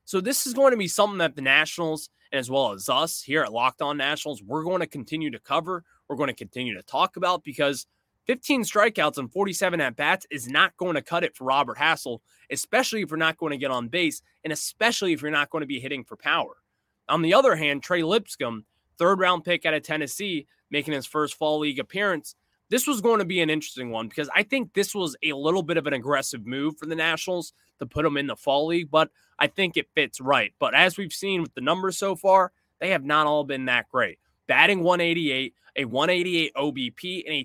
So 0.04 0.20
this 0.20 0.46
is 0.46 0.54
going 0.54 0.72
to 0.72 0.76
be 0.76 0.88
something 0.88 1.18
that 1.18 1.36
the 1.36 1.42
Nationals, 1.42 2.10
as 2.32 2.50
well 2.50 2.72
as 2.72 2.88
us 2.88 3.22
here 3.22 3.42
at 3.42 3.52
Locked 3.52 3.82
On 3.82 3.96
Nationals, 3.96 4.42
we're 4.42 4.64
going 4.64 4.80
to 4.80 4.86
continue 4.86 5.30
to 5.30 5.38
cover. 5.38 5.84
We're 6.08 6.16
going 6.16 6.28
to 6.28 6.34
continue 6.34 6.74
to 6.74 6.82
talk 6.82 7.16
about 7.16 7.44
because 7.44 7.86
15 8.26 8.62
strikeouts 8.62 9.18
and 9.18 9.32
47 9.32 9.80
at 9.80 9.96
bats 9.96 10.26
is 10.30 10.48
not 10.48 10.76
going 10.76 10.94
to 10.94 11.02
cut 11.02 11.24
it 11.24 11.36
for 11.36 11.44
Robert 11.44 11.78
Hassell, 11.78 12.20
especially 12.50 13.02
if 13.02 13.10
you're 13.10 13.18
not 13.18 13.36
going 13.36 13.50
to 13.50 13.56
get 13.56 13.70
on 13.70 13.88
base 13.88 14.22
and 14.44 14.52
especially 14.52 15.12
if 15.12 15.22
you're 15.22 15.30
not 15.30 15.50
going 15.50 15.62
to 15.62 15.66
be 15.66 15.80
hitting 15.80 16.04
for 16.04 16.16
power. 16.16 16.56
On 17.08 17.22
the 17.22 17.34
other 17.34 17.56
hand, 17.56 17.82
Trey 17.82 18.02
Lipscomb, 18.02 18.64
third 18.98 19.18
round 19.18 19.44
pick 19.44 19.66
out 19.66 19.74
of 19.74 19.82
Tennessee, 19.82 20.46
making 20.70 20.94
his 20.94 21.06
first 21.06 21.34
fall 21.34 21.58
league 21.58 21.80
appearance. 21.80 22.36
This 22.70 22.86
was 22.86 23.00
going 23.00 23.18
to 23.18 23.24
be 23.24 23.40
an 23.40 23.50
interesting 23.50 23.90
one 23.90 24.08
because 24.08 24.30
I 24.34 24.44
think 24.44 24.72
this 24.72 24.94
was 24.94 25.16
a 25.22 25.32
little 25.32 25.62
bit 25.62 25.76
of 25.76 25.86
an 25.86 25.92
aggressive 25.92 26.46
move 26.46 26.78
for 26.78 26.86
the 26.86 26.94
Nationals 26.94 27.52
to 27.80 27.86
put 27.86 28.06
him 28.06 28.16
in 28.16 28.28
the 28.28 28.36
fall 28.36 28.66
league, 28.66 28.90
but 28.90 29.10
I 29.38 29.48
think 29.48 29.76
it 29.76 29.90
fits 29.94 30.20
right. 30.20 30.52
But 30.58 30.74
as 30.74 30.96
we've 30.96 31.12
seen 31.12 31.42
with 31.42 31.54
the 31.54 31.60
numbers 31.60 31.98
so 31.98 32.14
far, 32.14 32.52
they 32.80 32.90
have 32.90 33.04
not 33.04 33.26
all 33.26 33.44
been 33.44 33.66
that 33.66 33.88
great. 33.88 34.18
Batting 34.46 34.82
188, 34.82 35.54
a 35.76 35.84
188 35.84 36.54
OBP, 36.54 37.24
and 37.26 37.34
a 37.34 37.44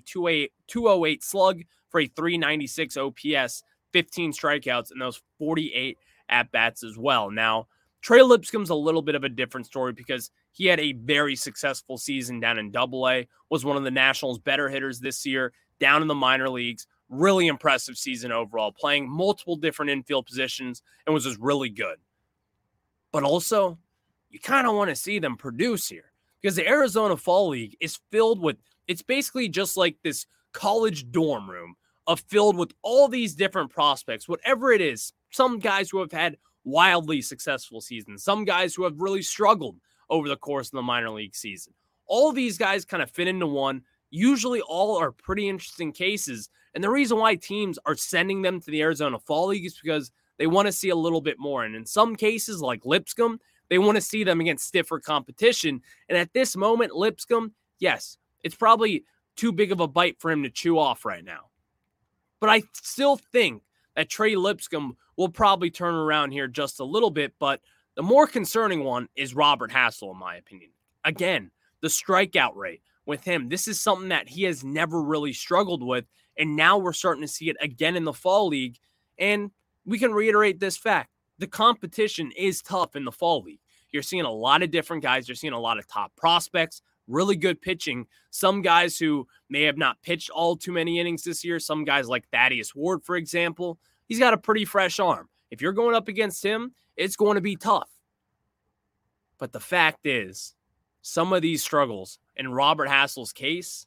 208 0.68 1.24
slug 1.24 1.62
for 1.90 2.00
a 2.00 2.06
396 2.06 2.96
OPS, 2.96 3.62
15 3.92 4.32
strikeouts, 4.32 4.90
and 4.90 5.00
those 5.00 5.22
48 5.38 5.98
at 6.28 6.52
bats 6.52 6.84
as 6.84 6.96
well. 6.96 7.30
Now, 7.30 7.66
Trey 8.00 8.22
Lipscomb's 8.22 8.70
a 8.70 8.74
little 8.74 9.02
bit 9.02 9.14
of 9.14 9.24
a 9.24 9.28
different 9.28 9.66
story 9.66 9.92
because 9.92 10.30
he 10.52 10.66
had 10.66 10.80
a 10.80 10.92
very 10.92 11.36
successful 11.36 11.98
season 11.98 12.40
down 12.40 12.58
in 12.58 12.70
Double 12.70 13.08
A, 13.08 13.26
was 13.50 13.64
one 13.64 13.76
of 13.76 13.84
the 13.84 13.90
Nationals' 13.90 14.38
better 14.38 14.68
hitters 14.68 15.00
this 15.00 15.24
year, 15.26 15.52
down 15.80 16.02
in 16.02 16.08
the 16.08 16.14
minor 16.14 16.48
leagues. 16.48 16.86
Really 17.08 17.46
impressive 17.46 17.96
season 17.96 18.32
overall, 18.32 18.70
playing 18.70 19.08
multiple 19.08 19.56
different 19.56 19.90
infield 19.90 20.26
positions 20.26 20.82
and 21.06 21.14
was 21.14 21.24
just 21.24 21.38
really 21.40 21.70
good. 21.70 21.96
But 23.12 23.22
also, 23.22 23.78
you 24.30 24.38
kind 24.38 24.66
of 24.66 24.74
want 24.74 24.90
to 24.90 24.96
see 24.96 25.18
them 25.18 25.36
produce 25.36 25.88
here 25.88 26.12
because 26.42 26.56
the 26.56 26.68
Arizona 26.68 27.16
Fall 27.16 27.48
League 27.48 27.76
is 27.80 27.98
filled 28.10 28.40
with 28.40 28.56
it's 28.88 29.02
basically 29.02 29.48
just 29.48 29.76
like 29.76 29.96
this 30.02 30.26
college 30.58 31.08
dorm 31.12 31.48
room 31.48 31.76
of 32.08 32.18
filled 32.28 32.56
with 32.56 32.72
all 32.82 33.06
these 33.06 33.36
different 33.36 33.70
prospects, 33.70 34.28
whatever 34.28 34.72
it 34.72 34.80
is. 34.80 35.12
Some 35.30 35.60
guys 35.60 35.88
who 35.88 36.00
have 36.00 36.10
had 36.10 36.36
wildly 36.64 37.22
successful 37.22 37.80
seasons, 37.80 38.24
some 38.24 38.44
guys 38.44 38.74
who 38.74 38.82
have 38.82 39.00
really 39.00 39.22
struggled 39.22 39.76
over 40.10 40.28
the 40.28 40.36
course 40.36 40.66
of 40.66 40.72
the 40.72 40.82
minor 40.82 41.10
league 41.10 41.36
season. 41.36 41.74
All 42.06 42.32
these 42.32 42.58
guys 42.58 42.84
kind 42.84 43.04
of 43.04 43.10
fit 43.10 43.28
into 43.28 43.46
one. 43.46 43.82
Usually, 44.10 44.60
all 44.62 44.96
are 44.96 45.12
pretty 45.12 45.48
interesting 45.48 45.92
cases. 45.92 46.50
And 46.74 46.82
the 46.82 46.90
reason 46.90 47.18
why 47.18 47.36
teams 47.36 47.78
are 47.86 47.94
sending 47.94 48.42
them 48.42 48.60
to 48.60 48.70
the 48.70 48.82
Arizona 48.82 49.20
Fall 49.20 49.48
League 49.48 49.66
is 49.66 49.78
because 49.80 50.10
they 50.38 50.48
want 50.48 50.66
to 50.66 50.72
see 50.72 50.88
a 50.88 50.96
little 50.96 51.20
bit 51.20 51.38
more. 51.38 51.64
And 51.64 51.76
in 51.76 51.86
some 51.86 52.16
cases, 52.16 52.60
like 52.60 52.84
Lipscomb, 52.84 53.38
they 53.70 53.78
want 53.78 53.94
to 53.94 54.02
see 54.02 54.24
them 54.24 54.40
against 54.40 54.66
stiffer 54.66 54.98
competition. 54.98 55.82
And 56.08 56.18
at 56.18 56.32
this 56.32 56.56
moment, 56.56 56.96
Lipscomb, 56.96 57.52
yes, 57.78 58.16
it's 58.42 58.56
probably 58.56 59.04
too 59.38 59.52
big 59.52 59.72
of 59.72 59.80
a 59.80 59.88
bite 59.88 60.20
for 60.20 60.30
him 60.30 60.42
to 60.42 60.50
chew 60.50 60.78
off 60.78 61.04
right 61.04 61.24
now. 61.24 61.46
But 62.40 62.50
I 62.50 62.62
still 62.74 63.16
think 63.16 63.62
that 63.96 64.10
Trey 64.10 64.36
Lipscomb 64.36 64.96
will 65.16 65.28
probably 65.28 65.70
turn 65.70 65.94
around 65.94 66.32
here 66.32 66.48
just 66.48 66.80
a 66.80 66.84
little 66.84 67.10
bit, 67.10 67.32
but 67.38 67.60
the 67.96 68.02
more 68.02 68.26
concerning 68.26 68.84
one 68.84 69.08
is 69.16 69.34
Robert 69.34 69.70
Hassell, 69.70 70.12
in 70.12 70.18
my 70.18 70.36
opinion. 70.36 70.70
Again, 71.04 71.50
the 71.80 71.88
strikeout 71.88 72.54
rate 72.54 72.82
with 73.06 73.24
him. 73.24 73.48
This 73.48 73.66
is 73.66 73.80
something 73.80 74.10
that 74.10 74.28
he 74.28 74.44
has 74.44 74.62
never 74.62 75.02
really 75.02 75.32
struggled 75.32 75.82
with. 75.82 76.04
And 76.36 76.54
now 76.54 76.78
we're 76.78 76.92
starting 76.92 77.22
to 77.22 77.28
see 77.28 77.48
it 77.48 77.56
again 77.60 77.96
in 77.96 78.04
the 78.04 78.12
fall 78.12 78.48
league. 78.48 78.76
And 79.18 79.50
we 79.84 79.98
can 79.98 80.12
reiterate 80.12 80.60
this 80.60 80.76
fact 80.76 81.10
the 81.38 81.46
competition 81.46 82.32
is 82.36 82.62
tough 82.62 82.96
in 82.96 83.04
the 83.04 83.12
fall 83.12 83.42
league. 83.42 83.60
You're 83.90 84.02
seeing 84.02 84.24
a 84.24 84.30
lot 84.30 84.62
of 84.62 84.70
different 84.70 85.02
guys, 85.02 85.28
you're 85.28 85.34
seeing 85.34 85.52
a 85.52 85.58
lot 85.58 85.78
of 85.78 85.88
top 85.88 86.14
prospects, 86.16 86.82
really 87.08 87.36
good 87.36 87.60
pitching. 87.60 88.06
Some 88.30 88.62
guys 88.62 88.98
who 88.98 89.26
may 89.48 89.62
have 89.62 89.76
not 89.76 90.00
pitched 90.02 90.30
all 90.30 90.56
too 90.56 90.72
many 90.72 91.00
innings 91.00 91.24
this 91.24 91.44
year, 91.44 91.58
some 91.58 91.84
guys 91.84 92.08
like 92.08 92.28
Thaddeus 92.28 92.74
Ward, 92.74 93.02
for 93.02 93.16
example, 93.16 93.78
he's 94.06 94.18
got 94.18 94.34
a 94.34 94.38
pretty 94.38 94.64
fresh 94.64 95.00
arm. 95.00 95.28
If 95.50 95.62
you're 95.62 95.72
going 95.72 95.94
up 95.94 96.08
against 96.08 96.44
him, 96.44 96.72
it's 96.96 97.16
going 97.16 97.36
to 97.36 97.40
be 97.40 97.56
tough. 97.56 97.88
But 99.38 99.52
the 99.52 99.60
fact 99.60 100.06
is, 100.06 100.54
some 101.02 101.32
of 101.32 101.42
these 101.42 101.62
struggles 101.62 102.18
in 102.36 102.52
Robert 102.52 102.88
Hassell's 102.88 103.32
case 103.32 103.86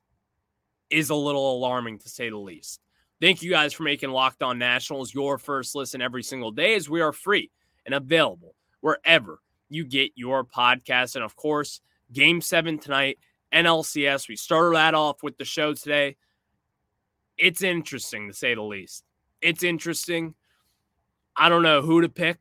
is 0.89 1.09
a 1.09 1.15
little 1.15 1.55
alarming 1.57 1.99
to 1.99 2.09
say 2.09 2.29
the 2.29 2.37
least. 2.37 2.81
Thank 3.21 3.43
you 3.43 3.51
guys 3.51 3.73
for 3.73 3.83
making 3.83 4.09
Locked 4.09 4.41
On 4.41 4.57
Nationals 4.57 5.13
your 5.13 5.37
first 5.37 5.75
listen 5.75 6.01
every 6.01 6.23
single 6.23 6.51
day 6.51 6.73
as 6.75 6.89
we 6.89 7.01
are 7.01 7.13
free 7.13 7.51
and 7.85 7.93
available 7.93 8.55
wherever 8.79 9.39
you 9.69 9.85
get 9.85 10.11
your 10.15 10.43
podcast. 10.43 11.15
And 11.15 11.23
of 11.23 11.35
course, 11.35 11.81
game 12.13 12.41
seven 12.41 12.77
tonight, 12.77 13.19
NLCS. 13.53 14.27
We 14.27 14.35
started 14.35 14.75
that 14.75 14.93
off 14.93 15.23
with 15.23 15.37
the 15.37 15.45
show 15.45 15.73
today. 15.73 16.17
It's 17.37 17.61
interesting 17.61 18.27
to 18.27 18.33
say 18.33 18.55
the 18.55 18.61
least. 18.61 19.03
It's 19.41 19.63
interesting. 19.63 20.35
I 21.35 21.49
don't 21.49 21.63
know 21.63 21.81
who 21.81 22.01
to 22.01 22.09
pick, 22.09 22.39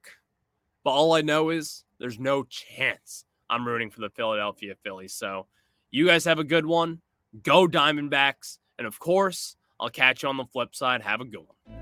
but 0.85 0.91
all 0.91 1.15
I 1.15 1.23
know 1.23 1.51
is 1.51 1.85
there's 1.99 2.19
no 2.19 2.45
chance 2.45 3.25
I'm 3.49 3.67
rooting 3.67 3.91
for 3.91 4.01
the 4.01 4.11
Philadelphia 4.11 4.75
Phillies. 4.83 5.15
So 5.15 5.47
you 5.91 6.07
guys 6.07 6.25
have 6.25 6.39
a 6.39 6.45
good 6.45 6.67
one. 6.67 7.01
Go 7.43 7.67
Diamondbacks. 7.67 8.59
And 8.79 8.87
of 8.87 8.99
course, 8.99 9.57
I'll 9.79 9.91
catch 9.91 10.23
you 10.23 10.29
on 10.29 10.37
the 10.37 10.45
flip 10.45 10.75
side. 10.75 11.03
Have 11.03 11.21
a 11.21 11.25
good 11.25 11.41
one. 11.47 11.80